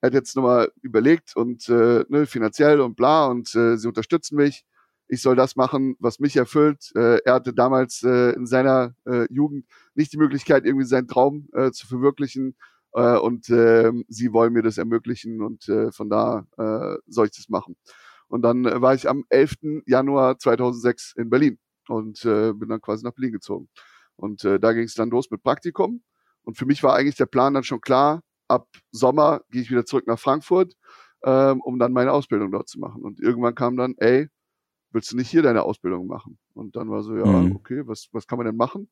[0.01, 4.37] er hat jetzt nochmal überlegt und äh, ne, finanziell und bla und äh, sie unterstützen
[4.37, 4.65] mich.
[5.07, 6.91] Ich soll das machen, was mich erfüllt.
[6.97, 11.49] Äh, er hatte damals äh, in seiner äh, Jugend nicht die Möglichkeit, irgendwie seinen Traum
[11.53, 12.57] äh, zu verwirklichen.
[12.95, 17.37] Äh, und äh, sie wollen mir das ermöglichen und äh, von da äh, soll ich
[17.37, 17.77] das machen.
[18.33, 19.83] Und dann äh, war ich am 11.
[19.85, 23.69] Januar 2006 in Berlin und äh, bin dann quasi nach Berlin gezogen.
[24.17, 26.03] Und äh, da ging es dann los mit Praktikum.
[26.43, 29.85] Und für mich war eigentlich der Plan dann schon klar, ab Sommer gehe ich wieder
[29.85, 30.73] zurück nach Frankfurt,
[31.25, 33.03] ähm, um dann meine Ausbildung dort zu machen.
[33.03, 34.29] Und irgendwann kam dann, ey,
[34.93, 36.39] willst du nicht hier deine Ausbildung machen?
[36.55, 37.57] Und dann war so, ja, mhm.
[37.57, 38.89] okay, was, was kann man denn machen?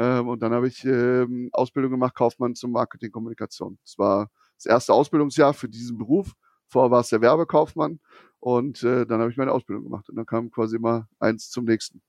[0.00, 3.78] Ähm, und dann habe ich ähm, Ausbildung gemacht, Kaufmann zum Marketing Kommunikation.
[3.84, 6.32] Das war das erste Ausbildungsjahr für diesen Beruf.
[6.66, 8.00] Vorher war es der Werbekaufmann
[8.40, 11.64] und äh, dann habe ich meine Ausbildung gemacht und dann kam quasi immer eins zum
[11.64, 12.02] nächsten.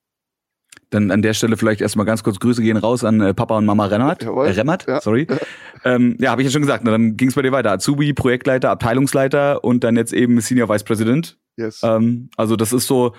[0.90, 3.66] Dann an der Stelle vielleicht erstmal ganz kurz Grüße gehen raus an äh, Papa und
[3.66, 4.24] Mama Rennert.
[4.24, 4.48] Jawohl.
[4.48, 5.00] Äh, Remmert, ja.
[5.00, 5.28] sorry.
[5.30, 5.38] Ja,
[5.86, 6.84] ähm, ja habe ich ja schon gesagt.
[6.84, 7.72] Ne, dann ging es bei dir weiter.
[7.72, 11.38] Azubi, Projektleiter, Abteilungsleiter und dann jetzt eben Senior Vice President.
[11.56, 11.82] Yes.
[11.84, 13.14] Ähm, also das ist so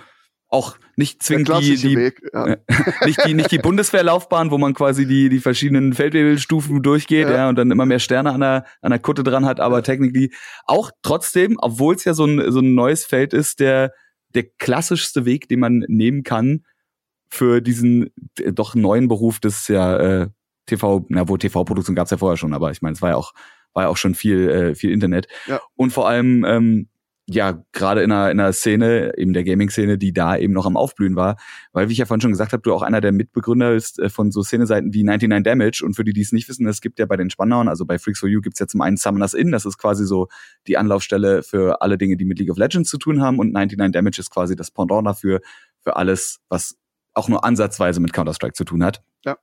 [0.53, 2.57] auch nicht zwingend die, die Weg, ja.
[3.07, 7.35] nicht die nicht die Bundeswehrlaufbahn, wo man quasi die die verschiedenen Feldwebelstufen durchgeht, ja.
[7.35, 7.49] ja.
[7.49, 9.83] und dann immer mehr Sterne an der an der Kutte dran hat, aber ja.
[9.83, 10.33] technically
[10.67, 13.93] auch trotzdem, obwohl es ja so ein so ein neues Feld ist, der
[14.35, 16.65] der klassischste Weg, den man nehmen kann,
[17.29, 20.29] für diesen äh, doch neuen Beruf des ja äh,
[20.67, 23.33] TV, na wo TV-Produktion gab's ja vorher schon, aber ich meine, es war ja auch
[23.73, 25.63] war ja auch schon viel äh, viel Internet ja.
[25.77, 26.89] und vor allem ähm,
[27.35, 30.77] ja gerade in einer, in einer Szene, eben der Gaming-Szene, die da eben noch am
[30.77, 31.37] Aufblühen war,
[31.73, 34.09] weil wie ich ja vorhin schon gesagt habe, du auch einer der Mitbegründer bist äh,
[34.09, 36.99] von so Szene-Seiten wie 99 Damage und für die, die es nicht wissen, es gibt
[36.99, 39.53] ja bei den Spannern, also bei Freaks for You gibt's ja zum einen Summoners Inn,
[39.53, 40.29] das ist quasi so
[40.67, 43.93] die Anlaufstelle für alle Dinge, die mit League of Legends zu tun haben und 99
[43.93, 45.41] Damage ist quasi das Pendant dafür,
[45.81, 46.77] für alles, was
[47.15, 49.03] auch nur ansatzweise mit Counter-Strike zu tun hat.
[49.25, 49.37] Ja.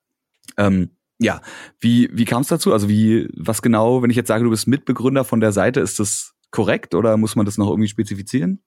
[0.58, 1.42] Ähm, ja,
[1.80, 2.72] wie, wie kam es dazu?
[2.72, 6.00] Also wie, was genau, wenn ich jetzt sage, du bist Mitbegründer von der Seite, ist
[6.00, 8.64] das korrekt oder muss man das noch irgendwie spezifizieren?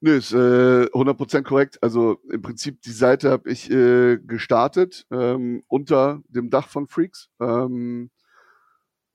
[0.00, 1.82] Nö, ist äh, 100% korrekt.
[1.82, 7.30] Also im Prinzip die Seite habe ich äh, gestartet ähm, unter dem Dach von Freaks.
[7.40, 8.10] Ähm,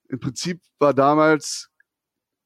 [0.09, 1.69] Im Prinzip war damals,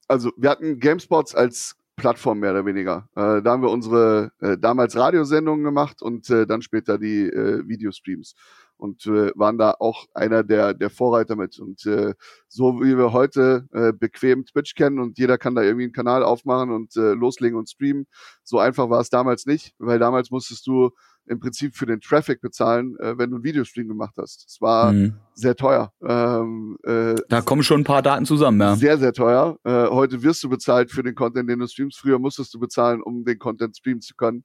[0.08, 3.10] also wir hatten GameSpots als Plattform mehr oder weniger.
[3.16, 7.66] Äh, da haben wir unsere äh, damals Radiosendungen gemacht und äh, dann später die äh,
[7.68, 8.36] Videostreams
[8.78, 11.60] und äh, waren da auch einer der, der Vorreiter mit.
[11.60, 12.14] Und äh,
[12.48, 16.24] so wie wir heute äh, bequem Twitch kennen und jeder kann da irgendwie einen Kanal
[16.24, 18.08] aufmachen und äh, loslegen und streamen,
[18.44, 20.92] so einfach war es damals nicht, weil damals musstest du
[21.28, 24.46] im Prinzip für den Traffic bezahlen, äh, wenn du einen Videostream gemacht hast.
[24.48, 25.16] Es war mhm.
[25.34, 25.92] sehr teuer.
[26.04, 28.76] Ähm, äh, da kommen schon ein paar Daten zusammen, ja.
[28.76, 29.58] Sehr, sehr teuer.
[29.64, 32.00] Äh, heute wirst du bezahlt für den Content, den du streamst.
[32.00, 34.44] Früher musstest du bezahlen, um den Content streamen zu können.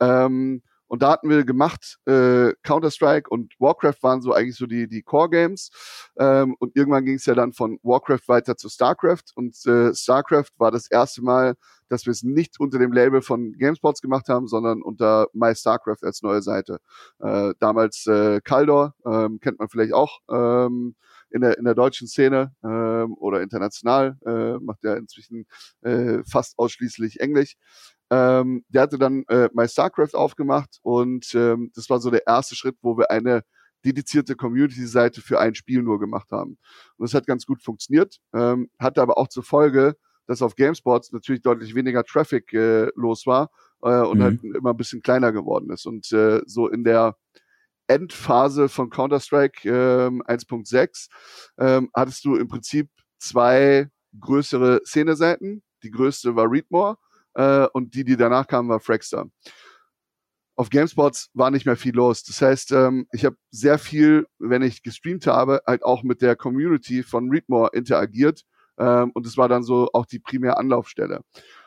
[0.00, 4.88] Ähm, und da hatten wir gemacht, äh, Counter-Strike und Warcraft waren so eigentlich so die,
[4.88, 5.70] die Core-Games.
[6.18, 9.32] Ähm, und irgendwann ging es ja dann von Warcraft weiter zu StarCraft.
[9.34, 11.54] Und äh, StarCraft war das erste Mal,
[11.88, 16.02] dass wir es nicht unter dem Label von GameSpots gemacht haben, sondern unter My StarCraft
[16.02, 16.78] als neue Seite.
[17.20, 20.20] Äh, damals äh, Kaldor, ähm, kennt man vielleicht auch.
[20.30, 20.94] Ähm,
[21.30, 25.46] in der, in der deutschen Szene ähm, oder international, äh, macht ja inzwischen
[25.82, 27.56] äh, fast ausschließlich Englisch.
[28.10, 32.56] Ähm, der hatte dann äh, My StarCraft aufgemacht und ähm, das war so der erste
[32.56, 33.42] Schritt, wo wir eine
[33.84, 36.58] dedizierte Community-Seite für ein Spiel nur gemacht haben.
[36.96, 41.12] Und das hat ganz gut funktioniert, ähm, hatte aber auch zur Folge, dass auf GameSpots
[41.12, 43.50] natürlich deutlich weniger Traffic äh, los war
[43.82, 44.22] äh, und mhm.
[44.22, 45.86] halt immer ein bisschen kleiner geworden ist.
[45.86, 47.16] Und äh, so in der
[47.86, 51.08] Endphase von Counter-Strike ähm, 1.6
[51.58, 53.88] ähm, hattest du im Prinzip zwei
[54.20, 55.62] größere Szeneseiten.
[55.82, 56.98] Die größte war Readmore
[57.38, 59.26] äh, und die, die danach kam, war Fraxter.
[60.56, 62.24] Auf GameSpots war nicht mehr viel los.
[62.24, 66.34] Das heißt, ähm, ich habe sehr viel, wenn ich gestreamt habe, halt auch mit der
[66.34, 68.42] Community von Readmore interagiert.
[68.76, 71.20] Ähm, und es war dann so auch die primäre Anlaufstelle.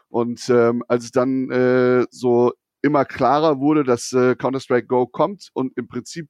[0.10, 5.52] Und ähm, als es dann äh, so immer klarer wurde, dass äh, Counter-Strike Go kommt
[5.54, 6.28] und im Prinzip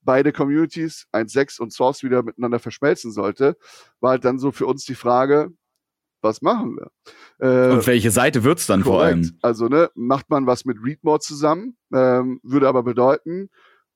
[0.00, 3.58] beide Communities, 1.6 und Source, wieder miteinander verschmelzen sollte,
[4.00, 5.50] war halt dann so für uns die Frage,
[6.20, 6.90] was machen wir?
[7.38, 8.86] Äh, und welche Seite wird's dann korrekt.
[8.86, 9.38] vor allem?
[9.42, 13.50] Also, ne, macht man was mit Readmore zusammen, ähm, würde aber bedeuten,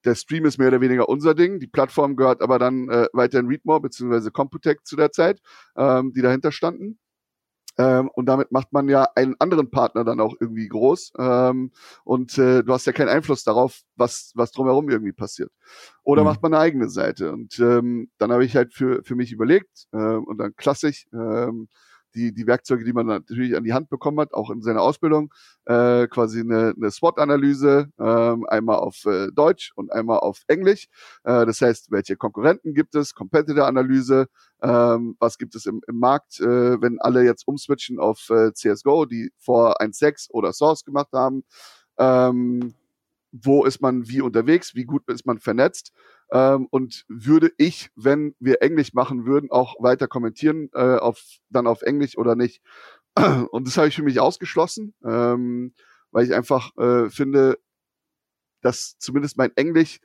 [0.05, 3.47] der Stream ist mehr oder weniger unser Ding, die Plattform gehört aber dann äh, weiterhin
[3.47, 5.41] Readmore beziehungsweise Computec zu der Zeit,
[5.77, 6.99] ähm, die dahinter standen.
[7.79, 11.13] Ähm, und damit macht man ja einen anderen Partner dann auch irgendwie groß.
[11.19, 11.71] Ähm,
[12.05, 15.51] und äh, du hast ja keinen Einfluss darauf, was, was drumherum irgendwie passiert.
[16.03, 16.29] Oder mhm.
[16.29, 17.33] macht man eine eigene Seite.
[17.33, 21.69] Und ähm, dann habe ich halt für, für mich überlegt äh, und dann klassisch, ähm,
[22.15, 25.33] die, die Werkzeuge, die man natürlich an die Hand bekommen hat, auch in seiner Ausbildung,
[25.65, 30.89] äh, quasi eine, eine SWOT-Analyse, ähm, einmal auf äh, Deutsch und einmal auf Englisch.
[31.25, 34.27] Äh, das heißt, welche Konkurrenten gibt es, Competitor-Analyse,
[34.63, 39.07] ähm, was gibt es im, im Markt, äh, wenn alle jetzt umswitchen auf äh, CSGO,
[39.07, 41.45] die vor 1.6 oder Source gemacht haben.
[41.99, 42.75] Ähm,
[43.33, 45.93] wo ist man wie unterwegs, wie gut ist man vernetzt
[46.31, 51.67] ähm, und würde ich, wenn wir Englisch machen würden, auch weiter kommentieren, äh, auf, dann
[51.67, 52.63] auf Englisch oder nicht.
[53.51, 55.75] Und das habe ich für mich ausgeschlossen, ähm,
[56.11, 57.59] weil ich einfach äh, finde,
[58.63, 60.01] dass zumindest mein Englisch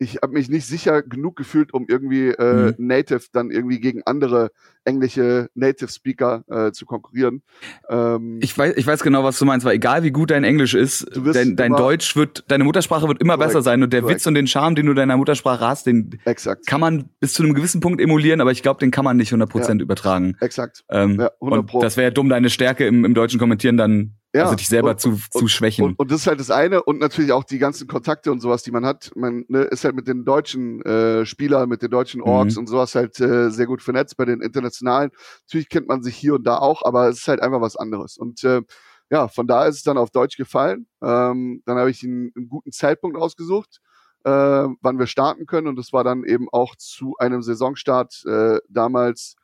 [0.00, 2.86] ich habe mich nicht sicher genug gefühlt, um irgendwie äh, mhm.
[2.86, 4.50] Native dann irgendwie gegen andere
[4.84, 7.42] englische Native Speaker äh, zu konkurrieren.
[7.90, 10.72] Ähm, ich weiß, ich weiß genau, was du meinst, weil egal wie gut dein Englisch
[10.72, 14.20] ist, dein, dein Deutsch wird, deine Muttersprache wird immer korrekt, besser sein und der korrekt.
[14.20, 16.66] Witz und den Charme, den du deiner Muttersprache hast, den Exakt.
[16.66, 19.34] kann man bis zu einem gewissen Punkt emulieren, aber ich glaube, den kann man nicht
[19.34, 19.74] 100% ja.
[19.74, 20.34] übertragen.
[20.40, 20.82] Exakt.
[20.88, 24.44] Ähm, ja, 100 und das wäre dumm, deine Stärke im, im deutschen Kommentieren dann ja,
[24.44, 25.84] also dich selber und, zu, zu schwächen.
[25.84, 28.62] Und, und, das ist halt das eine und natürlich auch die ganzen Kontakte und sowas,
[28.62, 29.10] die man hat.
[29.16, 32.60] Man ne, ist halt mit den deutschen äh, Spielern, mit den deutschen Orks mhm.
[32.60, 35.10] und sowas halt äh, sehr gut vernetzt bei den internationalen.
[35.46, 38.16] Natürlich kennt man sich hier und da auch, aber es ist halt einfach was anderes.
[38.18, 38.62] Und äh,
[39.10, 40.86] ja, von da ist es dann auf Deutsch gefallen.
[41.02, 43.80] Ähm, dann habe ich einen, einen, guten Zeitpunkt ausgesucht,
[44.24, 45.66] äh, wann wir starten können.
[45.66, 49.34] Und das war dann eben auch zu einem Saisonstart äh, damals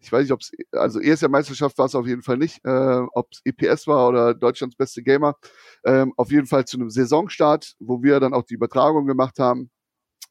[0.00, 3.28] ich weiß nicht, ob es, also ESL-Meisterschaft war es auf jeden Fall nicht, äh, ob
[3.32, 5.36] es EPS war oder Deutschlands beste Gamer.
[5.84, 9.70] Ähm, auf jeden Fall zu einem Saisonstart, wo wir dann auch die Übertragung gemacht haben,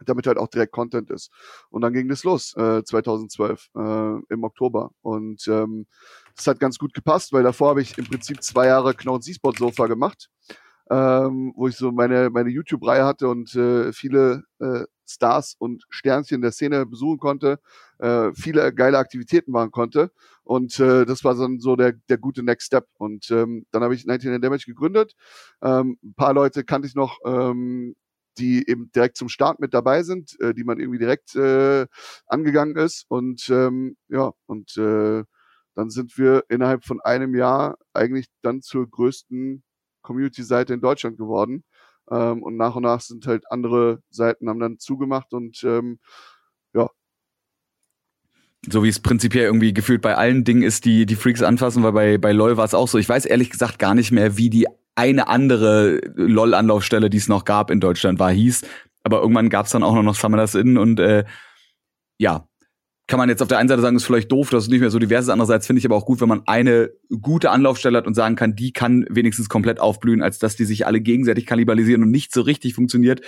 [0.06, 1.32] damit halt auch direkt Content ist.
[1.70, 3.80] Und dann ging das los, äh, 2012 äh,
[4.30, 4.92] im Oktober.
[5.02, 5.88] Und ähm,
[6.36, 9.58] das hat ganz gut gepasst, weil davor habe ich im Prinzip zwei Jahre Knaut E-Sport
[9.58, 10.30] Sofa gemacht
[10.90, 16.42] ähm, wo ich so meine, meine YouTube-Reihe hatte und äh, viele äh, Stars und Sternchen
[16.42, 17.60] der Szene besuchen konnte,
[18.00, 20.12] äh, viele geile Aktivitäten machen konnte.
[20.44, 22.88] Und äh, das war dann so der, der gute Next Step.
[22.98, 25.14] Und ähm, dann habe ich 19 Damage gegründet.
[25.62, 27.96] Ähm, ein paar Leute kannte ich noch, ähm,
[28.38, 31.88] die eben direkt zum Start mit dabei sind, äh, die man irgendwie direkt äh,
[32.28, 33.06] angegangen ist.
[33.10, 35.24] Und ähm, ja, und äh,
[35.76, 39.64] dann sind wir innerhalb von einem Jahr eigentlich dann zur größten
[40.08, 41.64] Community-Seite in Deutschland geworden.
[42.10, 46.00] Ähm, und nach und nach sind halt andere Seiten haben dann zugemacht und ähm,
[46.74, 46.90] ja.
[48.70, 51.92] So wie es prinzipiell irgendwie gefühlt bei allen Dingen ist, die die Freaks anfassen, weil
[51.92, 52.98] bei, bei LOL war es auch so.
[52.98, 57.46] Ich weiß ehrlich gesagt gar nicht mehr, wie die eine andere LOL-Anlaufstelle, die es noch
[57.46, 58.66] gab in Deutschland war, hieß.
[59.04, 61.24] Aber irgendwann gab es dann auch noch Summoners Inn und äh,
[62.18, 62.48] ja,
[63.08, 64.90] kann man jetzt auf der einen Seite sagen, ist vielleicht doof, dass es nicht mehr
[64.90, 65.30] so divers ist.
[65.30, 66.92] Andererseits finde ich aber auch gut, wenn man eine
[67.22, 70.86] gute Anlaufstelle hat und sagen kann, die kann wenigstens komplett aufblühen, als dass die sich
[70.86, 73.22] alle gegenseitig kannibalisieren und nicht so richtig funktioniert.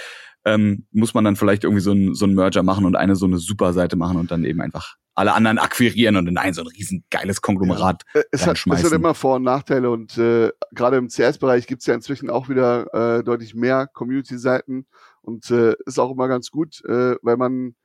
[0.46, 3.26] Ähm, muss man dann vielleicht irgendwie so ein, so ein Merger machen und eine so
[3.26, 6.62] eine super Seite machen und dann eben einfach alle anderen akquirieren und in ein so
[6.62, 8.22] ein riesen geiles Konglomerat ja.
[8.32, 11.94] es, hat, es hat immer Vor- und Nachteile und äh, gerade im CS-Bereich gibt's ja
[11.94, 14.86] inzwischen auch wieder äh, deutlich mehr Community-Seiten
[15.22, 17.76] und äh, ist auch immer ganz gut, äh, weil man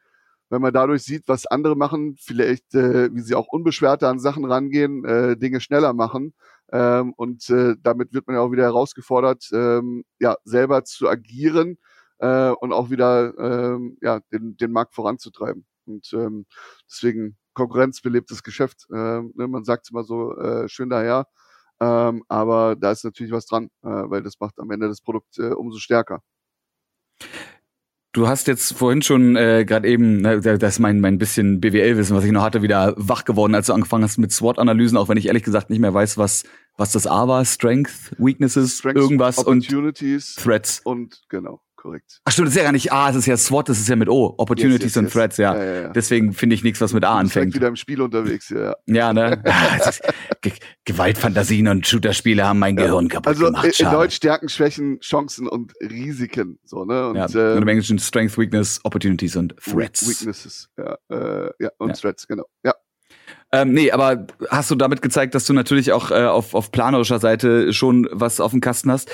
[0.54, 4.44] wenn man dadurch sieht, was andere machen, vielleicht, äh, wie sie auch unbeschwerter an Sachen
[4.44, 6.32] rangehen, äh, Dinge schneller machen.
[6.70, 11.78] Ähm, und äh, damit wird man ja auch wieder herausgefordert, ähm, ja, selber zu agieren
[12.18, 15.66] äh, und auch wieder ähm, ja, den, den Markt voranzutreiben.
[15.86, 16.46] Und ähm,
[16.88, 18.86] deswegen Konkurrenz belebtes Geschäft.
[18.90, 21.26] Äh, ne, man sagt immer so äh, schön daher.
[21.80, 25.36] Ähm, aber da ist natürlich was dran, äh, weil das macht am Ende das Produkt
[25.38, 26.22] äh, umso stärker.
[28.14, 32.14] Du hast jetzt vorhin schon äh, gerade eben, ne, das ist mein, mein bisschen BWL-Wissen,
[32.14, 35.18] was ich noch hatte, wieder wach geworden, als du angefangen hast mit SWOT-Analysen, auch wenn
[35.18, 36.44] ich ehrlich gesagt nicht mehr weiß, was,
[36.77, 40.81] was das A war, Strength, Weaknesses, Strengths, irgendwas Opportunities und Threats.
[40.85, 41.61] Und genau.
[41.84, 42.20] Korrekt.
[42.24, 43.96] Ach stimmt, das ist ja gar nicht A, es ist ja SWAT, das ist ja
[43.96, 44.34] mit O.
[44.38, 45.12] Opportunities yes, yes, und yes.
[45.12, 45.54] Threats, ja.
[45.54, 45.88] Ja, ja.
[45.90, 47.48] Deswegen finde ich nichts, was mit A anfängt.
[47.48, 48.74] Ich wieder im Spiel unterwegs, ja.
[48.86, 49.42] Ja, ne?
[50.40, 50.52] G
[50.86, 53.66] Gewaltfantasien und Shooter-Spiele haben mein Gehirn kaputt also gemacht.
[53.66, 56.58] Also in Deutsch Stärken, Schwächen, Chancen und Risiken.
[56.64, 57.08] So, ne?
[57.08, 60.08] Und, ja, ähm, und im Englischen Strength, Weakness, Opportunities und Threats.
[60.08, 60.96] Weaknesses, ja.
[61.10, 62.44] Äh, ja und Threats, genau.
[62.64, 62.74] Ja.
[63.52, 67.20] Ähm, nee, aber hast du damit gezeigt, dass du natürlich auch äh, auf, auf planerischer
[67.20, 69.10] Seite schon was auf dem Kasten hast?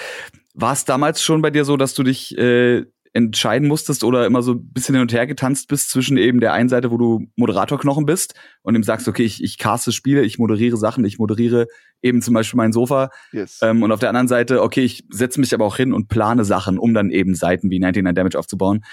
[0.55, 4.43] War es damals schon bei dir so, dass du dich äh, entscheiden musstest oder immer
[4.43, 7.27] so ein bisschen hin und her getanzt bist zwischen eben der einen Seite, wo du
[7.37, 11.67] Moderatorknochen bist und ihm sagst, okay, ich, ich caste Spiele, ich moderiere Sachen, ich moderiere
[12.03, 13.11] eben zum Beispiel mein Sofa.
[13.33, 13.59] Yes.
[13.63, 16.45] Ähm, und auf der anderen Seite, okay, ich setze mich aber auch hin und plane
[16.45, 18.85] Sachen, um dann eben Seiten wie 99 Damage aufzubauen.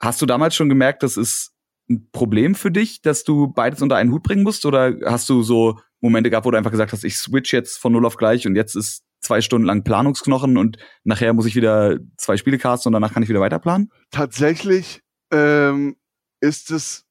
[0.00, 1.52] Hast du damals schon gemerkt, das ist
[1.90, 4.66] ein Problem für dich, dass du beides unter einen Hut bringen musst?
[4.66, 7.92] Oder hast du so Momente gehabt, wo du einfach gesagt hast, ich switch jetzt von
[7.92, 11.98] null auf gleich und jetzt ist zwei Stunden lang Planungsknochen und nachher muss ich wieder
[12.16, 13.92] zwei Spiele casten und danach kann ich wieder weiterplanen?
[14.10, 15.96] Tatsächlich ähm,
[16.40, 17.04] ist es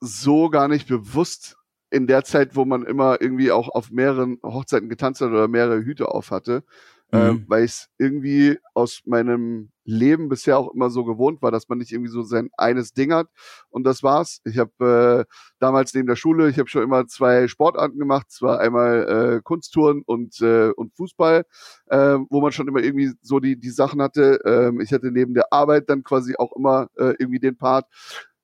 [0.00, 1.56] so gar nicht bewusst
[1.90, 5.82] in der Zeit, wo man immer irgendwie auch auf mehreren Hochzeiten getanzt hat oder mehrere
[5.82, 6.62] Hüte auf hatte,
[7.12, 7.18] mhm.
[7.18, 11.68] äh, weil ich es irgendwie aus meinem Leben bisher auch immer so gewohnt war, dass
[11.68, 13.28] man nicht irgendwie so sein eines Ding hat
[13.70, 14.40] und das war's.
[14.44, 18.60] Ich habe äh, damals neben der Schule, ich habe schon immer zwei Sportarten gemacht, zwar
[18.60, 21.44] einmal äh, Kunsttouren und äh, und Fußball,
[21.86, 24.40] äh, wo man schon immer irgendwie so die die Sachen hatte.
[24.44, 27.86] Ähm, ich hatte neben der Arbeit dann quasi auch immer äh, irgendwie den Part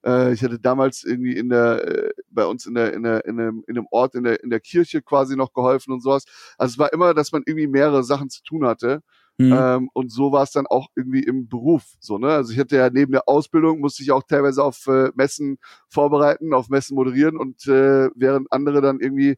[0.04, 3.40] äh, ich hatte damals irgendwie in der, äh, bei uns in der, in der, in
[3.40, 6.24] einem, in einem Ort in der, in der Kirche quasi noch geholfen und sowas.
[6.56, 9.02] Also es war immer, dass man irgendwie mehrere Sachen zu tun hatte.
[9.38, 9.52] Mhm.
[9.52, 11.84] Ähm, und so war es dann auch irgendwie im Beruf.
[12.00, 12.28] So, ne?
[12.28, 15.58] Also ich hatte ja neben der Ausbildung musste ich auch teilweise auf äh, Messen
[15.88, 19.36] vorbereiten, auf Messen moderieren und äh, während andere dann irgendwie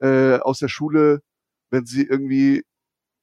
[0.00, 1.22] äh, aus der Schule,
[1.70, 2.62] wenn sie irgendwie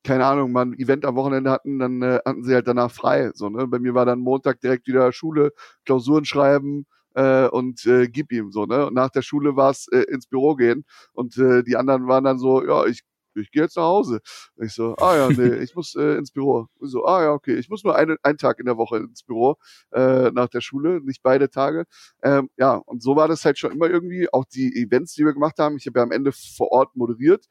[0.05, 3.31] keine Ahnung, mal ein Event am Wochenende hatten, dann äh, hatten sie halt danach frei.
[3.33, 3.67] So, ne?
[3.67, 5.51] Bei mir war dann Montag direkt wieder Schule,
[5.85, 8.87] Klausuren schreiben äh, und äh, gib ihm so, ne?
[8.87, 12.23] Und nach der Schule war es äh, ins Büro gehen und äh, die anderen waren
[12.23, 13.03] dann so, ja, ich
[13.35, 14.21] ich gehe jetzt nach Hause.
[14.61, 16.67] ich so, ah ja, nee, ich muss äh, ins Büro.
[16.81, 19.23] Ich so, ah ja, okay, ich muss nur einen, einen Tag in der Woche ins
[19.23, 19.57] Büro
[19.91, 21.85] äh, nach der Schule, nicht beide Tage.
[22.23, 24.31] Ähm, ja, und so war das halt schon immer irgendwie.
[24.31, 27.45] Auch die Events, die wir gemacht haben, ich habe ja am Ende vor Ort moderiert.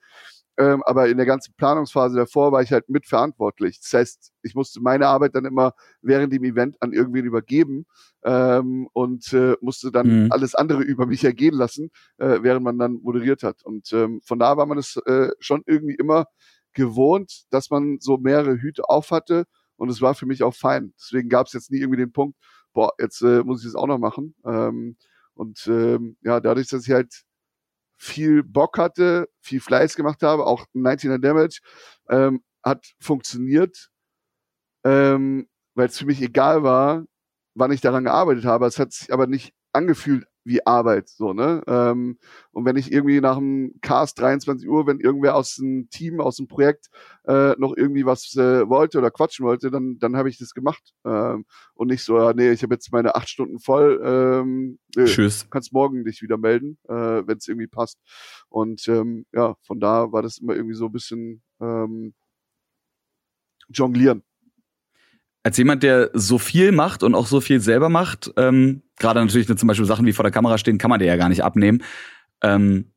[0.57, 3.81] Ähm, aber in der ganzen Planungsphase davor war ich halt mitverantwortlich.
[3.81, 7.87] Das heißt, ich musste meine Arbeit dann immer während dem Event an irgendwen übergeben
[8.23, 10.33] ähm, und äh, musste dann mhm.
[10.33, 13.65] alles andere über mich ergehen lassen, äh, während man dann moderiert hat.
[13.65, 16.27] Und ähm, von da war man es äh, schon irgendwie immer
[16.73, 20.93] gewohnt, dass man so mehrere Hüte auf hatte und es war für mich auch fein.
[20.99, 22.37] Deswegen gab es jetzt nie irgendwie den Punkt,
[22.73, 24.35] boah, jetzt äh, muss ich das auch noch machen.
[24.45, 24.97] Ähm,
[25.35, 27.25] und ähm, ja, dadurch, dass ich halt
[28.05, 31.61] viel Bock hatte, viel Fleiß gemacht habe, auch 19er Damage,
[32.11, 33.91] ähm, hat funktioniert,
[34.85, 37.05] ähm, weil es für mich egal war,
[37.55, 38.67] wann ich daran gearbeitet habe.
[38.67, 41.63] Es hat sich aber nicht angefühlt wie Arbeit, so, ne?
[41.67, 42.19] Ähm,
[42.53, 46.37] und wenn ich irgendwie nach dem Cast 23 Uhr, wenn irgendwer aus dem Team, aus
[46.37, 46.89] dem Projekt
[47.27, 50.83] äh, noch irgendwie was äh, wollte oder quatschen wollte, dann, dann habe ich das gemacht.
[51.05, 55.05] Ähm, und nicht so, ja, nee, ich habe jetzt meine acht Stunden voll, ähm, äh,
[55.07, 55.49] Tschüss.
[55.51, 56.93] kannst morgen dich wieder melden, äh,
[57.27, 57.99] wenn es irgendwie passt.
[58.49, 62.15] Und ähm, ja, von da war das immer irgendwie so ein bisschen ähm,
[63.69, 64.23] jonglieren
[65.45, 69.47] als jemand, der so viel macht und auch so viel selber macht, ähm, gerade natürlich
[69.47, 71.83] zum Beispiel Sachen wie vor der Kamera stehen, kann man dir ja gar nicht abnehmen.
[72.43, 72.91] Ähm,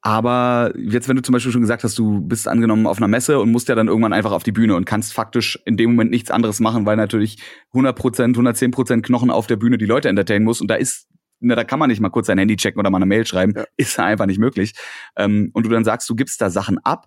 [0.00, 3.38] aber jetzt, wenn du zum Beispiel schon gesagt hast, du bist angenommen auf einer Messe
[3.38, 6.10] und musst ja dann irgendwann einfach auf die Bühne und kannst faktisch in dem Moment
[6.10, 7.38] nichts anderes machen, weil natürlich
[7.72, 11.08] 100%, 110% Knochen auf der Bühne die Leute entertainen muss und da ist
[11.44, 13.54] na, da kann man nicht mal kurz sein Handy checken oder mal eine Mail schreiben,
[13.56, 13.64] ja.
[13.76, 14.74] ist einfach nicht möglich.
[15.16, 17.06] Ähm, und du dann sagst, du gibst da Sachen ab,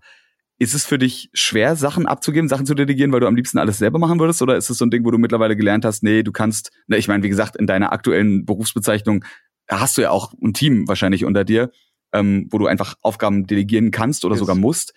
[0.57, 3.77] ist es für dich schwer, Sachen abzugeben, Sachen zu delegieren, weil du am liebsten alles
[3.77, 4.41] selber machen würdest?
[4.41, 6.97] Oder ist es so ein Ding, wo du mittlerweile gelernt hast, nee, du kannst, ne,
[6.97, 9.25] ich meine, wie gesagt, in deiner aktuellen Berufsbezeichnung
[9.69, 11.71] hast du ja auch ein Team wahrscheinlich unter dir,
[12.13, 14.39] ähm, wo du einfach Aufgaben delegieren kannst oder yes.
[14.39, 14.93] sogar musst.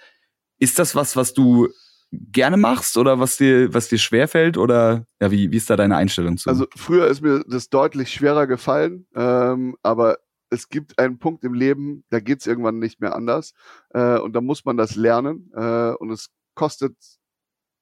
[0.58, 1.68] Ist das was, was du
[2.10, 4.56] gerne machst oder was dir, was dir schwerfällt?
[4.56, 6.48] Oder ja, wie, wie ist da deine Einstellung zu?
[6.48, 10.18] Also früher ist mir das deutlich schwerer gefallen, ähm, aber
[10.50, 13.54] es gibt einen Punkt im Leben, da geht's irgendwann nicht mehr anders.
[13.90, 15.50] Äh, und da muss man das lernen.
[15.54, 16.96] Äh, und es kostet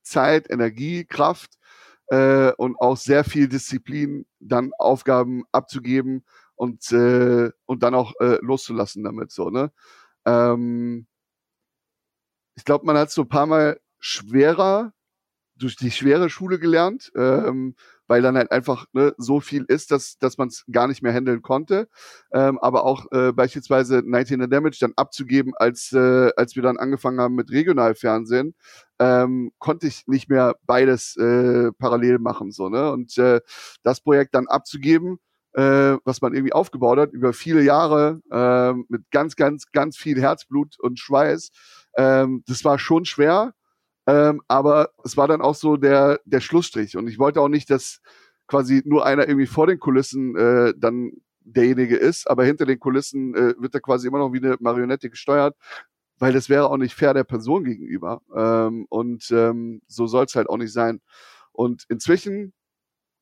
[0.03, 1.59] Zeit, Energie, Kraft
[2.09, 8.39] äh, und auch sehr viel Disziplin, dann Aufgaben abzugeben und, äh, und dann auch äh,
[8.41, 9.33] loszulassen damit.
[9.33, 9.73] So, ne?
[10.25, 11.07] Ähm,
[12.55, 14.93] ich glaube, man hat so ein paar Mal schwerer
[15.57, 17.75] durch die schwere Schule gelernt, ähm,
[18.07, 21.13] weil dann halt einfach ne, so viel ist, dass, dass man es gar nicht mehr
[21.13, 21.89] handeln konnte.
[22.33, 27.21] Ähm, aber auch äh, beispielsweise 19 Damage dann abzugeben, als, äh, als wir dann angefangen
[27.21, 28.55] haben mit Regionalfernsehen,
[28.99, 32.51] ähm, konnte ich nicht mehr beides äh, parallel machen.
[32.53, 33.41] so ne Und äh,
[33.83, 35.19] das Projekt dann abzugeben,
[35.55, 40.21] äh, was man irgendwie aufgebaut hat über viele Jahre äh, mit ganz, ganz, ganz viel
[40.21, 41.51] Herzblut und Schweiß.
[41.97, 43.55] Ähm, das war schon schwer,
[44.07, 46.97] ähm, aber es war dann auch so der, der Schlussstrich.
[46.97, 48.01] Und ich wollte auch nicht, dass
[48.47, 53.35] quasi nur einer irgendwie vor den Kulissen äh, dann derjenige ist, aber hinter den Kulissen
[53.35, 55.57] äh, wird er quasi immer noch wie eine Marionette gesteuert,
[56.19, 58.23] weil das wäre auch nicht fair der Person gegenüber.
[58.35, 61.01] Ähm, und ähm, so soll es halt auch nicht sein.
[61.53, 62.53] Und inzwischen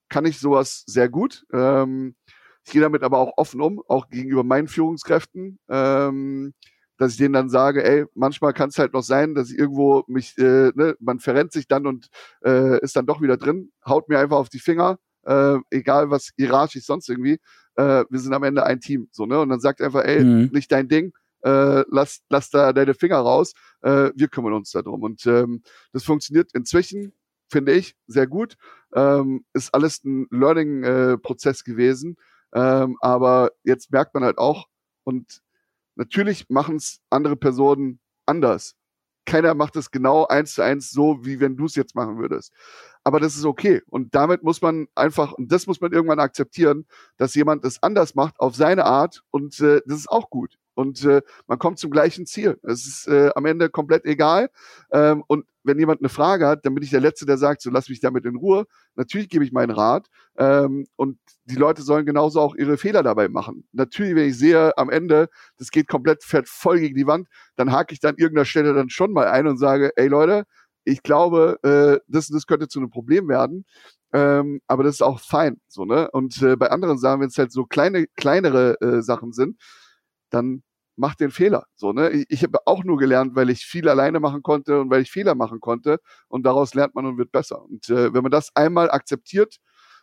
[0.09, 1.45] kann ich sowas sehr gut.
[1.53, 2.17] Ähm,
[2.65, 6.55] ich gehe damit aber auch offen um, auch gegenüber meinen Führungskräften, ähm,
[6.97, 10.05] dass ich denen dann sage, ey, manchmal kann es halt noch sein, dass ich irgendwo
[10.07, 12.09] mich, äh, ne, man verrennt sich dann und
[12.45, 16.31] äh, ist dann doch wieder drin, haut mir einfach auf die Finger, äh, egal was
[16.37, 17.39] hierarchisch sonst irgendwie,
[17.77, 20.51] äh, wir sind am Ende ein Team, so ne, und dann sagt einfach, ey, mhm.
[20.53, 25.03] nicht dein Ding, äh, lass, lass da deine Finger raus, äh, wir kümmern uns darum
[25.03, 27.13] und ähm, das funktioniert inzwischen
[27.49, 28.57] finde ich, sehr gut.
[28.95, 32.17] Ähm, ist alles ein Learning-Prozess äh, gewesen.
[32.53, 34.67] Ähm, aber jetzt merkt man halt auch,
[35.05, 35.43] und
[35.97, 38.75] natürlich machen es andere Personen anders.
[39.27, 42.53] Keiner macht es genau eins zu eins so, wie wenn du es jetzt machen würdest.
[43.05, 43.83] Aber das ist okay.
[43.91, 46.87] Und damit muss man einfach, und das muss man irgendwann akzeptieren,
[47.19, 50.57] dass jemand es anders macht auf seine Art und äh, das ist auch gut.
[50.75, 52.59] Und äh, man kommt zum gleichen Ziel.
[52.63, 54.51] Es ist äh, am Ende komplett egal.
[54.91, 57.71] Ähm, und wenn jemand eine Frage hat, dann bin ich der Letzte, der sagt, so
[57.71, 58.67] lass mich damit in Ruhe.
[58.97, 60.09] Natürlich gebe ich meinen Rat.
[60.37, 63.67] Ähm, und die Leute sollen genauso auch ihre Fehler dabei machen.
[63.73, 65.29] Natürlich, wenn ich sehe, am Ende,
[65.59, 68.91] das geht komplett fährt voll gegen die Wand, dann hake ich dann irgendeiner Stelle dann
[68.91, 70.45] schon mal ein und sage, ey Leute,
[70.85, 73.65] ich glaube, äh, das, das könnte zu einem Problem werden.
[74.13, 75.61] Ähm, aber das ist auch fein.
[75.69, 76.11] So, ne?
[76.13, 79.61] Und äh, bei anderen Sachen, wenn es halt so kleine, kleinere äh, Sachen sind,
[80.31, 80.63] dann
[80.97, 81.67] mach den Fehler.
[81.75, 82.11] So, ne?
[82.11, 85.11] Ich, ich habe auch nur gelernt, weil ich viel alleine machen konnte und weil ich
[85.11, 85.99] Fehler machen konnte.
[86.29, 87.63] Und daraus lernt man und wird besser.
[87.63, 89.57] Und äh, wenn man das einmal akzeptiert,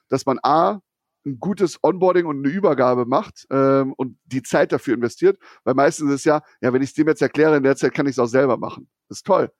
[0.09, 0.82] dass man A,
[1.25, 6.11] ein gutes Onboarding und eine Übergabe macht ähm, und die Zeit dafür investiert, weil meistens
[6.11, 8.19] ist ja, ja, wenn ich es dem jetzt erkläre, in der Zeit kann ich es
[8.19, 8.89] auch selber machen.
[9.07, 9.51] Das ist toll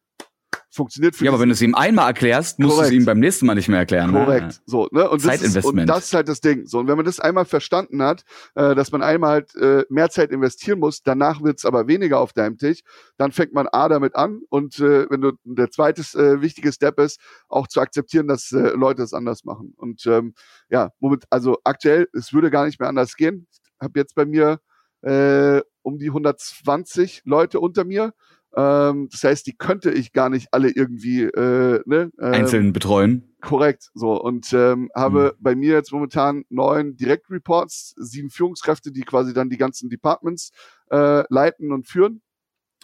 [0.72, 3.20] funktioniert für Ja, aber wenn du es ihm einmal erklärst, musst du es ihm beim
[3.20, 4.12] nächsten Mal nicht mehr erklären.
[4.12, 4.24] Ne?
[4.24, 4.46] Korrekt.
[4.46, 4.54] Ne?
[4.66, 5.10] So, ne?
[5.10, 5.56] Und Zeitinvestment.
[5.56, 6.66] Das ist, und das ist halt das Ding.
[6.66, 8.24] So, und wenn man das einmal verstanden hat,
[8.56, 12.34] äh, dass man einmal halt äh, mehr Zeit investieren muss, danach wird's aber weniger auf
[12.34, 12.82] deinem Tisch,
[13.18, 17.00] dann fängt man A damit an und äh, wenn du der zweite äh, wichtige Step
[17.00, 17.20] ist,
[17.50, 19.74] auch zu akzeptieren, dass äh, Leute es anders machen.
[19.76, 20.34] Und ähm,
[20.70, 23.48] ja, moment, also aktuell, es würde gar nicht mehr anders gehen.
[23.52, 24.60] Ich habe jetzt bei mir
[25.02, 28.14] äh, um die 120 Leute unter mir
[28.56, 33.36] ähm, das heißt, die könnte ich gar nicht alle irgendwie äh, ne, ähm, einzeln betreuen.
[33.42, 33.90] Korrekt.
[33.94, 35.44] So und ähm, habe mhm.
[35.44, 40.52] bei mir jetzt momentan neun Direct Reports, sieben Führungskräfte, die quasi dann die ganzen Departments
[40.90, 42.22] äh, leiten und führen.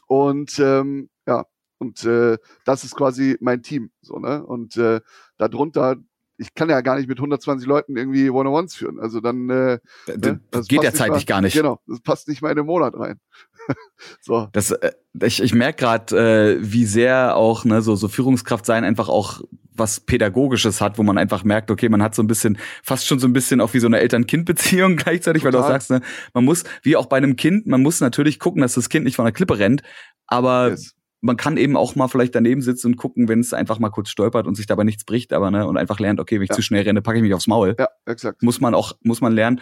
[0.08, 1.46] Und ähm, ja,
[1.80, 3.92] und äh, das ist quasi mein Team.
[4.02, 5.02] So ne und äh,
[5.38, 5.98] darunter
[6.38, 9.00] ich kann ja gar nicht mit 120 Leuten irgendwie One-on-Ones führen.
[9.00, 11.56] Also dann äh, ne, das geht ja zeitlich gar nicht.
[11.56, 13.20] Genau, das passt nicht mal in den Monat rein.
[14.22, 14.48] so.
[14.52, 18.84] Das, äh, ich, ich merke gerade, äh, wie sehr auch ne, so, so Führungskraft sein
[18.84, 19.42] einfach auch
[19.74, 23.20] was Pädagogisches hat, wo man einfach merkt, okay, man hat so ein bisschen, fast schon
[23.20, 25.54] so ein bisschen auch wie so eine Eltern-Kind-Beziehung gleichzeitig, Total.
[25.54, 26.02] weil du auch sagst, ne,
[26.34, 29.16] man muss, wie auch bei einem Kind, man muss natürlich gucken, dass das Kind nicht
[29.16, 29.84] von der Klippe rennt,
[30.26, 30.97] aber yes.
[31.22, 34.10] Man kann eben auch mal vielleicht daneben sitzen und gucken, wenn es einfach mal kurz
[34.10, 36.56] stolpert und sich dabei nichts bricht, aber ne, und einfach lernt, okay, wenn ich ja.
[36.56, 37.76] zu schnell renne, packe ich mich aufs Maul.
[37.78, 38.44] Ja, exakt.
[38.44, 39.62] Muss man auch, muss man lernen.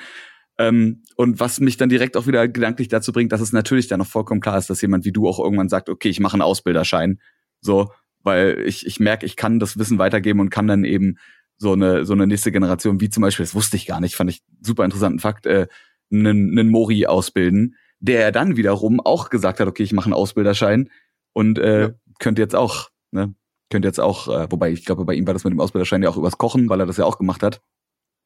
[0.57, 3.99] Ähm, und was mich dann direkt auch wieder gedanklich dazu bringt, dass es natürlich dann
[3.99, 6.41] noch vollkommen klar ist, dass jemand wie du auch irgendwann sagt, okay, ich mache einen
[6.41, 7.19] Ausbilderschein.
[7.61, 7.91] So,
[8.23, 11.17] weil ich, ich merke, ich kann das Wissen weitergeben und kann dann eben
[11.57, 14.29] so eine, so eine nächste Generation, wie zum Beispiel, das wusste ich gar nicht, fand
[14.29, 15.67] ich super interessanten Fakt, äh,
[16.11, 20.89] einen, einen Mori ausbilden, der dann wiederum auch gesagt hat, okay, ich mache einen Ausbilderschein
[21.35, 21.89] und äh, ja.
[22.19, 23.35] könnte jetzt auch, ne,
[23.69, 26.09] könnte jetzt auch, äh, wobei ich glaube, bei ihm war das mit dem Ausbilderschein ja
[26.09, 27.61] auch übers Kochen, weil er das ja auch gemacht hat.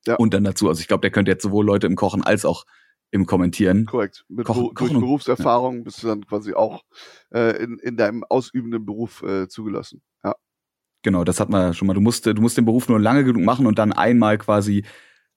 [0.05, 0.15] Ja.
[0.15, 2.65] Und dann dazu, also ich glaube, der könnte jetzt sowohl Leute im Kochen als auch
[3.11, 3.87] im Kommentieren.
[3.87, 4.25] Korrekt.
[4.29, 5.83] Mit Koch, durch Berufserfahrung ja.
[5.83, 6.83] bist du dann quasi auch
[7.33, 10.03] äh, in, in deinem ausübenden Beruf äh, zugelassen.
[10.23, 10.35] Ja.
[11.01, 11.95] Genau, das hat man schon mal.
[11.95, 14.85] Du musst, du musst den Beruf nur lange genug machen und dann einmal quasi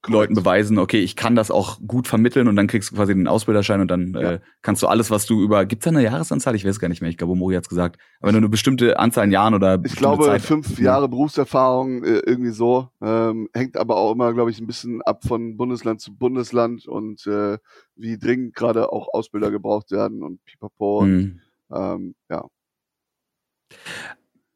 [0.08, 3.28] Leuten beweisen, okay, ich kann das auch gut vermitteln und dann kriegst du quasi den
[3.28, 4.32] Ausbilderschein und dann ja.
[4.32, 6.56] äh, kannst du alles, was du über, gibt's da eine Jahresanzahl?
[6.56, 8.00] Ich weiß gar nicht mehr, ich glaube, Mori hat's gesagt.
[8.18, 10.86] Aber wenn du eine bestimmte Anzahl an Jahren oder Ich glaube, Zeit, fünf ja.
[10.86, 15.22] Jahre Berufserfahrung, äh, irgendwie so, ähm, hängt aber auch immer, glaube ich, ein bisschen ab
[15.24, 17.58] von Bundesland zu Bundesland und äh,
[17.94, 21.40] wie dringend gerade auch Ausbilder gebraucht werden und pipapo mhm.
[21.70, 22.44] und ähm, ja.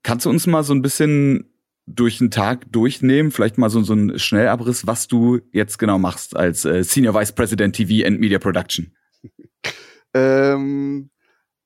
[0.02, 1.55] Kannst du uns mal so ein bisschen
[1.86, 3.30] durch den Tag durchnehmen?
[3.30, 7.32] Vielleicht mal so, so ein Schnellabriss, was du jetzt genau machst als äh, Senior Vice
[7.32, 8.94] President TV and Media Production.
[10.14, 11.10] ähm,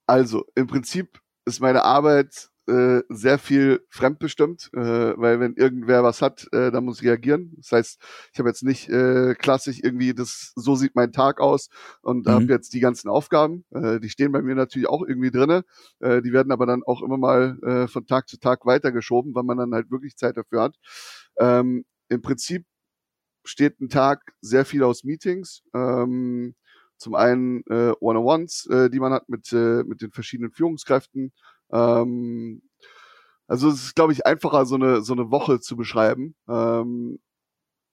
[0.06, 4.78] also, im Prinzip ist meine Arbeit äh, sehr viel fremdbestimmt, äh,
[5.18, 7.52] weil wenn irgendwer was hat, äh, dann muss ich reagieren.
[7.56, 8.00] Das heißt,
[8.32, 11.68] ich habe jetzt nicht äh, klassisch irgendwie, das so sieht mein Tag aus
[12.00, 12.30] und mhm.
[12.30, 13.64] habe jetzt die ganzen Aufgaben.
[13.70, 15.64] Äh, die stehen bei mir natürlich auch irgendwie drinne.
[15.98, 19.44] Äh, die werden aber dann auch immer mal äh, von Tag zu Tag weitergeschoben, weil
[19.44, 20.76] man dann halt wirklich Zeit dafür hat.
[21.38, 22.64] Ähm, Im Prinzip
[23.44, 25.62] steht ein Tag sehr viel aus Meetings.
[25.74, 26.54] Ähm,
[27.00, 31.32] zum einen äh, One-on-Ones, äh, die man hat mit, äh, mit den verschiedenen Führungskräften.
[31.72, 32.62] Ähm,
[33.48, 36.36] also es ist, glaube ich, einfacher, so eine, so eine Woche zu beschreiben.
[36.48, 37.18] Ähm,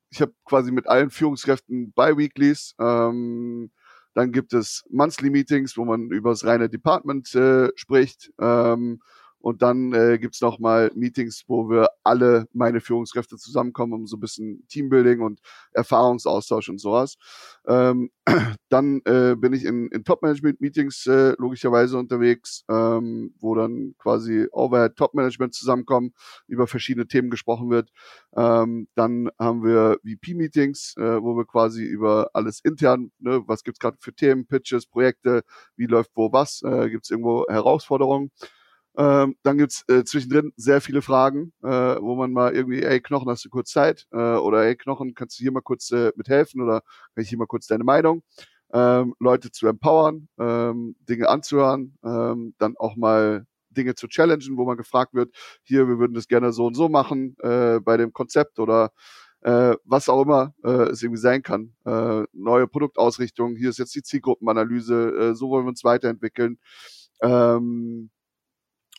[0.10, 2.76] ich habe quasi mit allen Führungskräften Bi-Weeklies.
[2.80, 3.72] Ähm,
[4.14, 8.32] dann gibt es Monthly Meetings, wo man über das reine Department äh, spricht.
[8.40, 9.02] Ähm,
[9.40, 14.18] und dann äh, gibt es nochmal Meetings, wo wir alle meine Führungskräfte zusammenkommen, um so
[14.18, 15.40] ein bisschen Teambuilding und
[15.72, 17.18] Erfahrungsaustausch und sowas.
[17.68, 18.12] Ähm,
[18.70, 24.96] dann äh, bin ich in, in Top-Management-Meetings äh, logischerweise unterwegs, ähm, wo dann quasi Overhead
[24.96, 26.14] Top-Management zusammenkommen,
[26.48, 27.92] über verschiedene Themen gesprochen wird.
[28.36, 33.80] Ähm, dann haben wir VP-Meetings, äh, wo wir quasi über alles intern, ne, was gibt's
[33.80, 35.44] gerade für Themen, Pitches, Projekte,
[35.76, 38.32] wie läuft wo was, äh, gibt's irgendwo Herausforderungen.
[38.98, 43.30] Ähm, dann gibt's äh, zwischendrin sehr viele Fragen, äh, wo man mal irgendwie, ey Knochen,
[43.30, 44.08] hast du kurz Zeit?
[44.12, 46.62] Äh, oder ey Knochen, kannst du hier mal kurz äh, mithelfen?
[46.62, 46.82] Oder
[47.14, 48.24] kann ich hier mal kurz deine Meinung?
[48.74, 54.66] Ähm, Leute zu empowern, ähm, Dinge anzuhören, ähm, dann auch mal Dinge zu challengen, wo
[54.66, 55.34] man gefragt wird,
[55.64, 58.92] hier, wir würden das gerne so und so machen äh, bei dem Konzept oder
[59.42, 61.76] äh, was auch immer äh, es irgendwie sein kann.
[61.86, 66.58] Äh, neue Produktausrichtung, hier ist jetzt die Zielgruppenanalyse, äh, so wollen wir uns weiterentwickeln.
[67.22, 68.10] Ähm,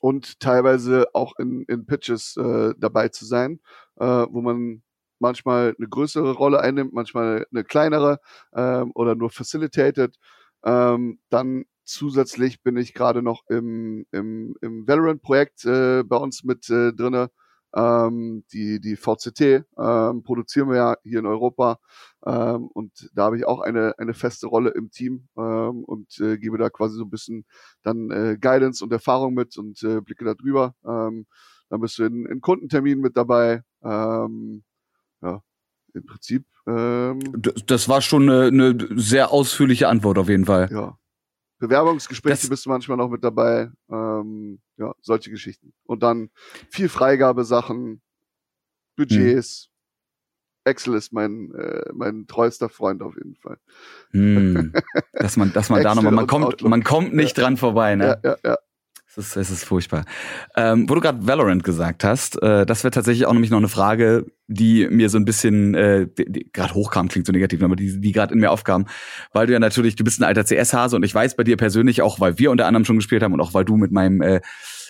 [0.00, 3.60] und teilweise auch in, in Pitches äh, dabei zu sein,
[3.96, 4.82] äh, wo man
[5.18, 8.20] manchmal eine größere Rolle einnimmt, manchmal eine kleinere
[8.54, 10.16] ähm, oder nur facilitated.
[10.64, 16.68] Ähm, dann zusätzlich bin ich gerade noch im, im, im Valorant-Projekt äh, bei uns mit
[16.70, 17.30] äh, drinne,
[17.74, 21.78] ähm, die, die VCT ähm, produzieren wir ja hier in Europa
[22.24, 26.38] ähm, und da habe ich auch eine, eine feste Rolle im Team ähm, und äh,
[26.38, 27.44] gebe da quasi so ein bisschen
[27.82, 30.74] dann äh, Guidance und Erfahrung mit und äh, blicke da drüber.
[30.84, 31.26] Ähm,
[31.68, 33.62] dann bist du in, in Kundenterminen mit dabei.
[33.82, 34.64] Ähm,
[35.22, 35.42] ja,
[35.94, 36.44] im Prinzip.
[36.66, 37.20] Ähm,
[37.66, 40.68] das war schon eine, eine sehr ausführliche Antwort auf jeden Fall.
[40.72, 40.98] Ja,
[41.58, 43.70] Bewerbungsgespräche das bist du manchmal noch mit dabei.
[43.90, 45.72] Ähm, ja, solche Geschichten.
[45.84, 46.30] Und dann
[46.70, 48.00] viel Freigabesachen,
[48.96, 49.64] Budgets.
[49.64, 49.72] Hm.
[50.64, 53.58] Excel ist mein, äh, mein treuester Freund auf jeden Fall.
[54.10, 54.72] Hm.
[55.12, 57.44] Dass man, dass man da nochmal, man kommt, man kommt nicht ja.
[57.44, 58.20] dran vorbei, ne?
[58.22, 58.58] Ja, ja, ja.
[59.18, 60.04] Ist, es ist furchtbar.
[60.56, 63.68] Ähm, wo du gerade Valorant gesagt hast, äh, das wäre tatsächlich auch nämlich noch eine
[63.68, 66.06] Frage, die mir so ein bisschen äh,
[66.52, 68.86] gerade hochkam, klingt so negativ, aber die, die gerade in mir aufkam,
[69.32, 72.00] weil du ja natürlich, du bist ein alter CS-Hase und ich weiß bei dir persönlich
[72.00, 74.40] auch, weil wir unter anderem schon gespielt haben und auch weil du mit meinem äh,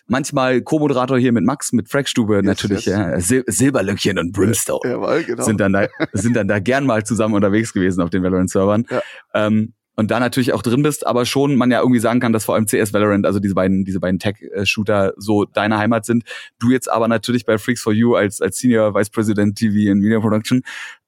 [0.07, 2.97] manchmal Co-Moderator hier mit Max, mit Frackstube yes, natürlich, yes.
[2.99, 5.43] Ja, Sil Silberlöckchen und Brimstone ja, genau.
[5.43, 8.85] sind dann da sind dann da gern mal zusammen unterwegs gewesen auf den Valorant-Servern.
[8.91, 9.01] Ja.
[9.33, 12.45] Ähm, und da natürlich auch drin bist, aber schon man ja irgendwie sagen kann, dass
[12.45, 16.23] vor allem CS Valorant, also diese beiden, diese beiden Tech-Shooter so deine Heimat sind.
[16.61, 20.01] Du jetzt aber natürlich bei Freaks for You als, als Senior Vice President TV and
[20.01, 20.63] Media Production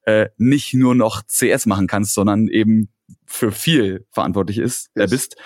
[0.07, 2.88] äh, nicht nur noch CS machen kannst, sondern eben
[3.26, 5.05] für viel verantwortlich ist, yes.
[5.05, 5.36] äh, bist.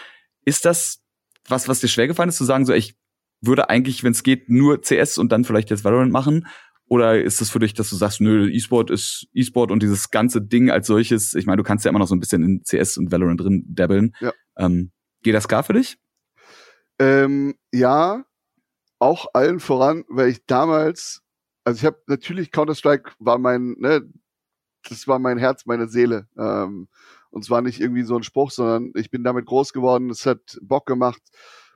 [0.47, 1.03] Ist das
[1.47, 2.95] was, was dir schwer gefallen ist, zu sagen, so ich
[3.43, 6.47] würde eigentlich, wenn es geht, nur CS und dann vielleicht jetzt Valorant machen?
[6.87, 10.43] Oder ist es für dich, dass du sagst, nö, E-Sport ist E-Sport und dieses ganze
[10.43, 12.99] Ding als solches, ich meine, du kannst ja immer noch so ein bisschen in CS
[12.99, 14.15] und Valorant drin dabbeln.
[14.21, 14.33] Ja.
[14.59, 15.97] Ähm, geht das gar für dich?
[16.99, 18.25] Ähm, ja,
[18.99, 21.23] auch allen voran, weil ich damals,
[21.65, 24.07] also ich habe natürlich Counter-Strike war mein, ne,
[24.89, 26.29] das war mein Herz, meine Seele.
[26.37, 26.89] Ähm,
[27.31, 30.59] und zwar nicht irgendwie so ein Spruch, sondern ich bin damit groß geworden, es hat
[30.61, 31.23] Bock gemacht.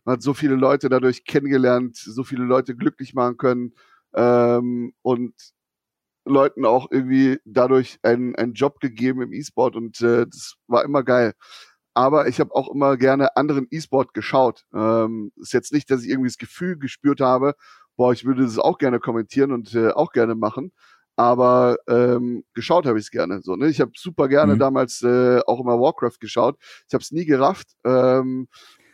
[0.04, 3.72] Man hat so viele Leute dadurch kennengelernt, so viele Leute glücklich machen können
[4.14, 5.34] ähm, und
[6.24, 11.02] Leuten auch irgendwie dadurch einen, einen Job gegeben im E-Sport und äh, das war immer
[11.02, 11.34] geil.
[11.94, 14.64] Aber ich habe auch immer gerne anderen E-Sport geschaut.
[14.74, 17.54] Ähm, ist jetzt nicht, dass ich irgendwie das Gefühl gespürt habe,
[17.96, 20.72] boah, ich würde das auch gerne kommentieren und äh, auch gerne machen.
[21.16, 23.42] Aber ähm, geschaut habe ich es gerne.
[23.42, 23.66] So, ne?
[23.68, 24.60] Ich habe super gerne mhm.
[24.60, 26.56] damals äh, auch immer Warcraft geschaut.
[26.86, 27.66] Ich habe es nie gerafft.
[27.84, 28.46] Ähm,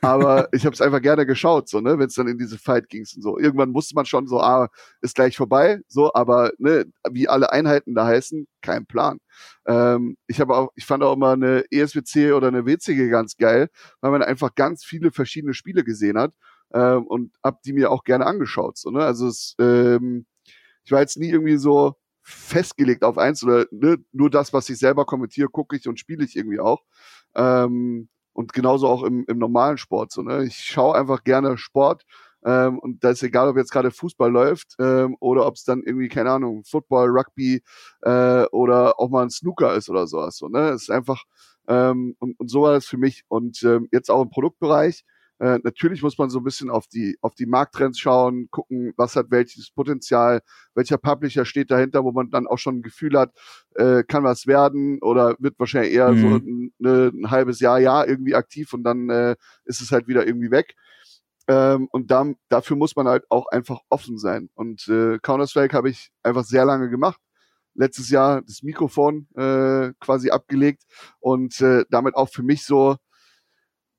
[0.05, 2.89] aber ich habe es einfach gerne geschaut, so, ne, wenn es dann in diese Fight
[2.89, 3.39] ging und so.
[3.39, 4.69] Irgendwann wusste man schon so, ah,
[5.01, 9.19] ist gleich vorbei, so, aber ne, wie alle Einheiten da heißen, kein Plan.
[9.67, 13.69] Ähm, ich habe auch, ich fand auch immer eine ESWC oder eine WCG ganz geil,
[14.01, 16.35] weil man einfach ganz viele verschiedene Spiele gesehen hat
[16.73, 19.05] ähm, und hab die mir auch gerne angeschaut, so, ne.
[19.05, 20.27] Also es, ähm,
[20.85, 24.79] ich war jetzt nie irgendwie so festgelegt auf eins oder ne, nur das, was ich
[24.79, 26.83] selber kommentiere, gucke ich und spiele ich irgendwie auch.
[27.35, 30.13] Ähm, und genauso auch im, im normalen Sport.
[30.13, 30.45] So, ne?
[30.45, 32.05] Ich schaue einfach gerne Sport.
[32.45, 35.83] Ähm, und da ist egal, ob jetzt gerade Fußball läuft ähm, oder ob es dann
[35.83, 37.63] irgendwie, keine Ahnung, Football, Rugby
[38.03, 40.37] äh, oder auch mal ein Snooker ist oder sowas.
[40.37, 40.69] So, ne?
[40.71, 41.25] Es ist einfach,
[41.69, 43.25] ähm, und, und so war das für mich.
[43.29, 45.05] Und ähm, jetzt auch im Produktbereich
[45.41, 49.17] äh, natürlich muss man so ein bisschen auf die, auf die Markttrends schauen, gucken, was
[49.17, 50.41] hat welches Potenzial,
[50.75, 53.33] welcher Publisher steht dahinter, wo man dann auch schon ein Gefühl hat,
[53.75, 56.21] äh, kann was werden oder wird wahrscheinlich eher mhm.
[56.21, 60.07] so ein, ne, ein, halbes Jahr, Jahr irgendwie aktiv und dann äh, ist es halt
[60.07, 60.75] wieder irgendwie weg.
[61.49, 64.49] Ähm, und da, dafür muss man halt auch einfach offen sein.
[64.55, 67.21] Und äh, Counter-Strike habe ich einfach sehr lange gemacht
[67.75, 70.85] letztes Jahr das Mikrofon äh, quasi abgelegt
[71.21, 72.97] und äh, damit auch für mich so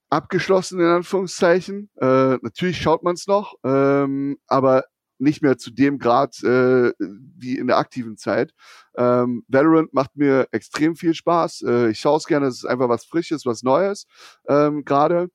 [0.09, 1.89] abgeschlossen in Anführungszeichen.
[1.99, 4.85] Äh, natürlich schaut man es noch, ähm, aber
[5.17, 8.53] nicht mehr zu dem Grad äh, wie in der aktiven Zeit.
[8.95, 11.63] Ähm, Valorant macht mir extrem viel Spaß.
[11.67, 14.07] Äh, ich schaue es gerne, es ist einfach was Frisches, was Neues
[14.47, 15.29] ähm, gerade.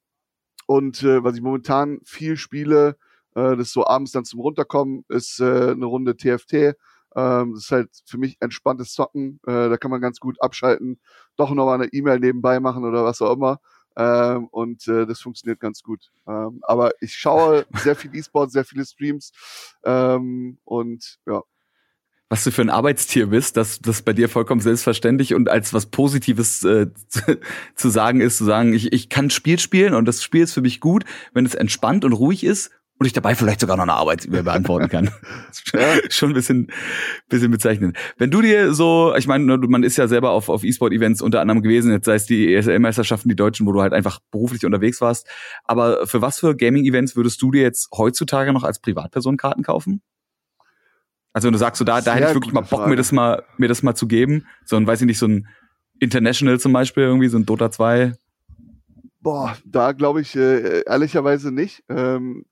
[0.66, 2.96] Und äh, was ich momentan viel spiele,
[3.34, 6.76] äh, das so abends dann zum Runterkommen, ist äh, eine Runde TFT.
[7.16, 9.40] Ähm, das ist halt für mich entspanntes Zocken.
[9.46, 11.00] Äh, da kann man ganz gut abschalten,
[11.36, 13.60] doch noch mal eine E-Mail nebenbei machen oder was auch immer.
[14.00, 16.10] Ähm, und äh, das funktioniert ganz gut.
[16.26, 19.30] Ähm, aber ich schaue sehr viel E-Sport, sehr viele Streams
[19.84, 21.42] ähm, und ja.
[22.30, 25.86] Was du für ein Arbeitstier bist, das das bei dir vollkommen selbstverständlich und als was
[25.86, 26.86] Positives äh,
[27.74, 30.62] zu, sagen ist, zu sagen, ich, ich kann Spiel spielen und das Spiel ist für
[30.62, 32.70] mich gut, wenn es entspannt und ruhig ist
[33.00, 35.10] und ich dabei vielleicht sogar noch eine Arbeit-E-Mail beantworten kann.
[35.72, 35.96] ja.
[36.10, 36.70] Schon ein bisschen,
[37.30, 37.96] bisschen bezeichnend.
[38.18, 41.62] Wenn du dir so, ich meine, man ist ja selber auf, auf E-Sport-Events unter anderem
[41.62, 45.26] gewesen, jetzt sei es die ESL-Meisterschaften, die Deutschen, wo du halt einfach beruflich unterwegs warst.
[45.64, 50.02] Aber für was für Gaming-Events würdest du dir jetzt heutzutage noch als Privatperson Karten kaufen?
[51.32, 52.90] Also wenn du sagst, so da, da hätte ich wirklich mal Bock, Frage.
[52.90, 54.46] mir das mal, mir das mal zu geben.
[54.66, 55.48] So ein, weiß ich nicht, so ein
[56.00, 58.12] International zum Beispiel irgendwie, so ein Dota 2.
[59.22, 61.82] Boah, da glaube ich äh, ehrlicherweise nicht.
[61.88, 62.44] Ähm,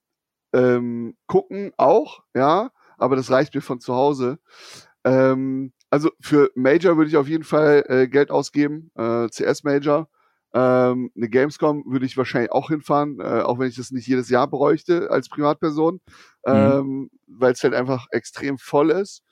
[0.53, 4.39] ähm, gucken auch, ja, aber das reicht mir von zu Hause.
[5.05, 10.09] Ähm, also für Major würde ich auf jeden Fall äh, Geld ausgeben, äh, CS Major.
[10.55, 14.31] Ähm, eine Gamescom würde ich wahrscheinlich auch hinfahren, äh, auch wenn ich das nicht jedes
[14.31, 16.01] Jahr bräuchte als Privatperson,
[16.47, 16.53] mhm.
[16.53, 19.23] ähm, weil es halt einfach extrem voll ist.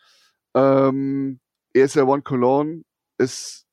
[0.55, 1.41] Ähm,
[1.75, 2.83] ESL One Cologne
[3.19, 3.67] ist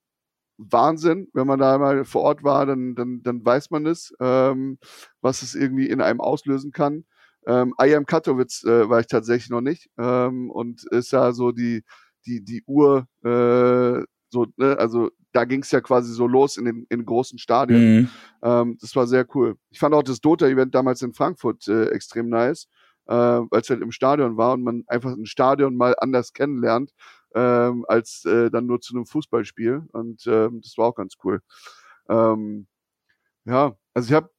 [0.57, 4.77] Wahnsinn, wenn man da mal vor Ort war, dann, dann, dann weiß man es, ähm,
[5.21, 7.05] was es irgendwie in einem auslösen kann.
[7.45, 11.83] Ähm, IAM Katowice äh, war ich tatsächlich noch nicht ähm, und ist ja so die
[12.25, 16.65] die die Uhr äh, so ne, also da ging es ja quasi so los in
[16.65, 18.01] den in großen Stadien.
[18.01, 18.09] Mhm.
[18.43, 19.55] Ähm, das war sehr cool.
[19.71, 22.67] Ich fand auch das Dota-Event damals in Frankfurt äh, extrem nice,
[23.07, 26.91] äh, weil es halt im Stadion war und man einfach ein Stadion mal anders kennenlernt
[27.35, 31.41] ähm, als äh, dann nur zu einem Fußballspiel und ähm, das war auch ganz cool.
[32.09, 32.67] Ähm,
[33.45, 34.29] ja, also ich habe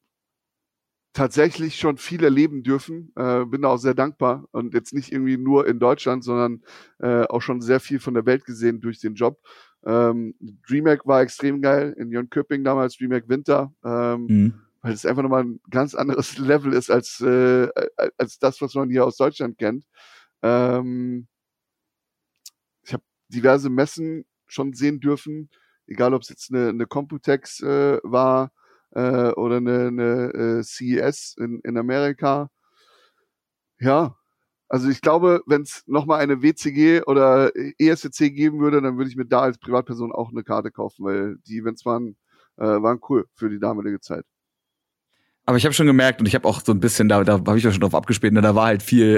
[1.14, 3.12] tatsächlich schon viel erleben dürfen.
[3.16, 6.62] Äh, bin da auch sehr dankbar und jetzt nicht irgendwie nur in Deutschland, sondern
[6.98, 9.40] äh, auch schon sehr viel von der Welt gesehen durch den Job.
[9.86, 10.34] Ähm,
[10.68, 14.54] DreamHack war extrem geil in Jönköping damals, DreamHack Winter, ähm, mhm.
[14.82, 17.68] weil es einfach nochmal ein ganz anderes Level ist als, äh,
[18.18, 19.84] als das, was man hier aus Deutschland kennt.
[20.42, 21.28] Ähm,
[22.82, 25.48] ich habe diverse Messen schon sehen dürfen,
[25.86, 28.50] egal ob es jetzt eine, eine Computex äh, war,
[28.95, 32.49] äh, oder eine, eine äh, CES in, in Amerika.
[33.80, 34.16] Ja,
[34.68, 39.16] also ich glaube, wenn es nochmal eine WCG oder ESCC geben würde, dann würde ich
[39.16, 42.16] mir da als Privatperson auch eine Karte kaufen, weil die Events waren,
[42.57, 44.24] äh, waren cool für die damalige Zeit.
[45.47, 47.59] Aber ich habe schon gemerkt und ich habe auch so ein bisschen, da, da habe
[47.59, 49.16] ich ja schon drauf abgespielt, ne, da war halt viel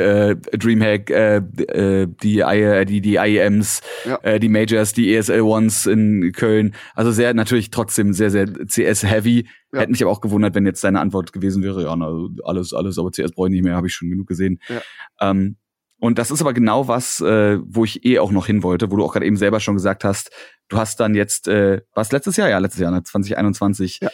[0.52, 4.18] äh, Dreamhack, äh, äh, die, I, die, die IEMs, ja.
[4.22, 6.74] äh, die Majors, die ESL Ones in Köln.
[6.96, 9.48] Also sehr natürlich trotzdem sehr, sehr CS-heavy.
[9.72, 9.80] Ja.
[9.80, 12.10] Hätte mich aber auch gewundert, wenn jetzt deine Antwort gewesen wäre, ja, na,
[12.42, 14.60] alles, alles, aber CS brauche ich nicht mehr, habe ich schon genug gesehen.
[14.68, 14.80] Ja.
[15.20, 15.56] Ähm,
[15.98, 18.96] und das ist aber genau was, äh, wo ich eh auch noch hin wollte, wo
[18.96, 20.30] du auch gerade eben selber schon gesagt hast,
[20.68, 22.48] du hast dann jetzt, äh, was letztes Jahr?
[22.48, 24.00] Ja, letztes Jahr, ne, 2021.
[24.02, 24.10] Ja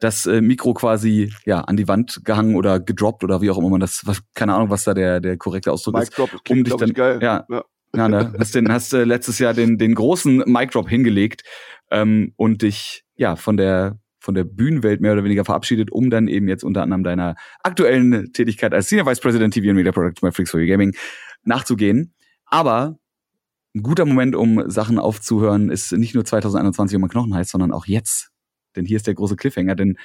[0.00, 3.70] das äh, Mikro quasi ja an die Wand gehangen oder gedroppt oder wie auch immer
[3.70, 6.18] man das, was, keine Ahnung, was da der der korrekte Ausdruck Mic ist.
[6.18, 7.18] Drop, um dich dann, geil.
[7.22, 7.64] Ja, ja.
[7.94, 11.42] ja ne, hast den hast äh, letztes Jahr den den großen Mic Drop hingelegt
[11.90, 16.28] ähm, und dich ja von der von der Bühnenwelt mehr oder weniger verabschiedet, um dann
[16.28, 20.14] eben jetzt unter anderem deiner aktuellen Tätigkeit als Senior Vice President TV und Media Product
[20.22, 20.94] bei Freaks for You Gaming
[21.42, 22.14] nachzugehen.
[22.46, 22.96] Aber
[23.74, 27.86] ein guter Moment, um Sachen aufzuhören, ist nicht nur 2021 um Knochen heißt, sondern auch
[27.86, 28.30] jetzt
[28.76, 29.96] denn hier ist der große Cliffhanger, denn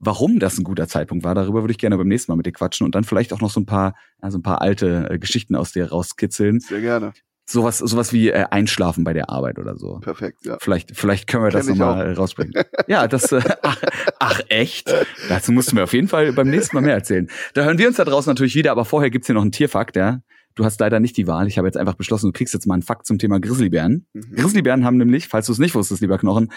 [0.00, 2.52] Warum das ein guter Zeitpunkt war, darüber würde ich gerne beim nächsten Mal mit dir
[2.52, 5.54] quatschen und dann vielleicht auch noch so ein paar, also ein paar alte äh, Geschichten
[5.54, 6.60] aus dir rauskitzeln.
[6.60, 7.12] Sehr gerne.
[7.46, 10.00] Sowas, sowas wie äh, Einschlafen bei der Arbeit oder so.
[10.00, 10.56] Perfekt, ja.
[10.60, 12.54] Vielleicht, vielleicht können wir Kenn das nochmal rausbringen.
[12.86, 13.82] ja, das, äh, ach,
[14.18, 14.92] ach, echt?
[15.28, 17.30] Dazu musst du mir auf jeden Fall beim nächsten Mal mehr erzählen.
[17.52, 19.96] Da hören wir uns da draußen natürlich wieder, aber vorher gibt's hier noch einen Tierfakt,
[19.96, 20.20] ja.
[20.54, 21.48] Du hast leider nicht die Wahl.
[21.48, 24.06] Ich habe jetzt einfach beschlossen, du kriegst jetzt mal einen Fakt zum Thema Grizzlybären.
[24.12, 24.36] Mhm.
[24.36, 26.52] Grizzlybären haben nämlich, falls du es nicht wusstest, lieber Knochen,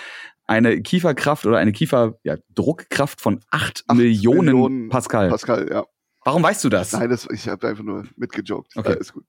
[0.46, 5.30] eine Kieferkraft oder eine Kieferdruckkraft ja, von acht, acht Millionen, Millionen Pascal.
[5.30, 5.86] Pascal, ja.
[6.28, 6.92] Warum weißt du das?
[6.92, 8.76] Nein, das, ich habe einfach nur mitgejoked.
[8.76, 8.98] Okay.
[9.00, 9.24] Ist gut.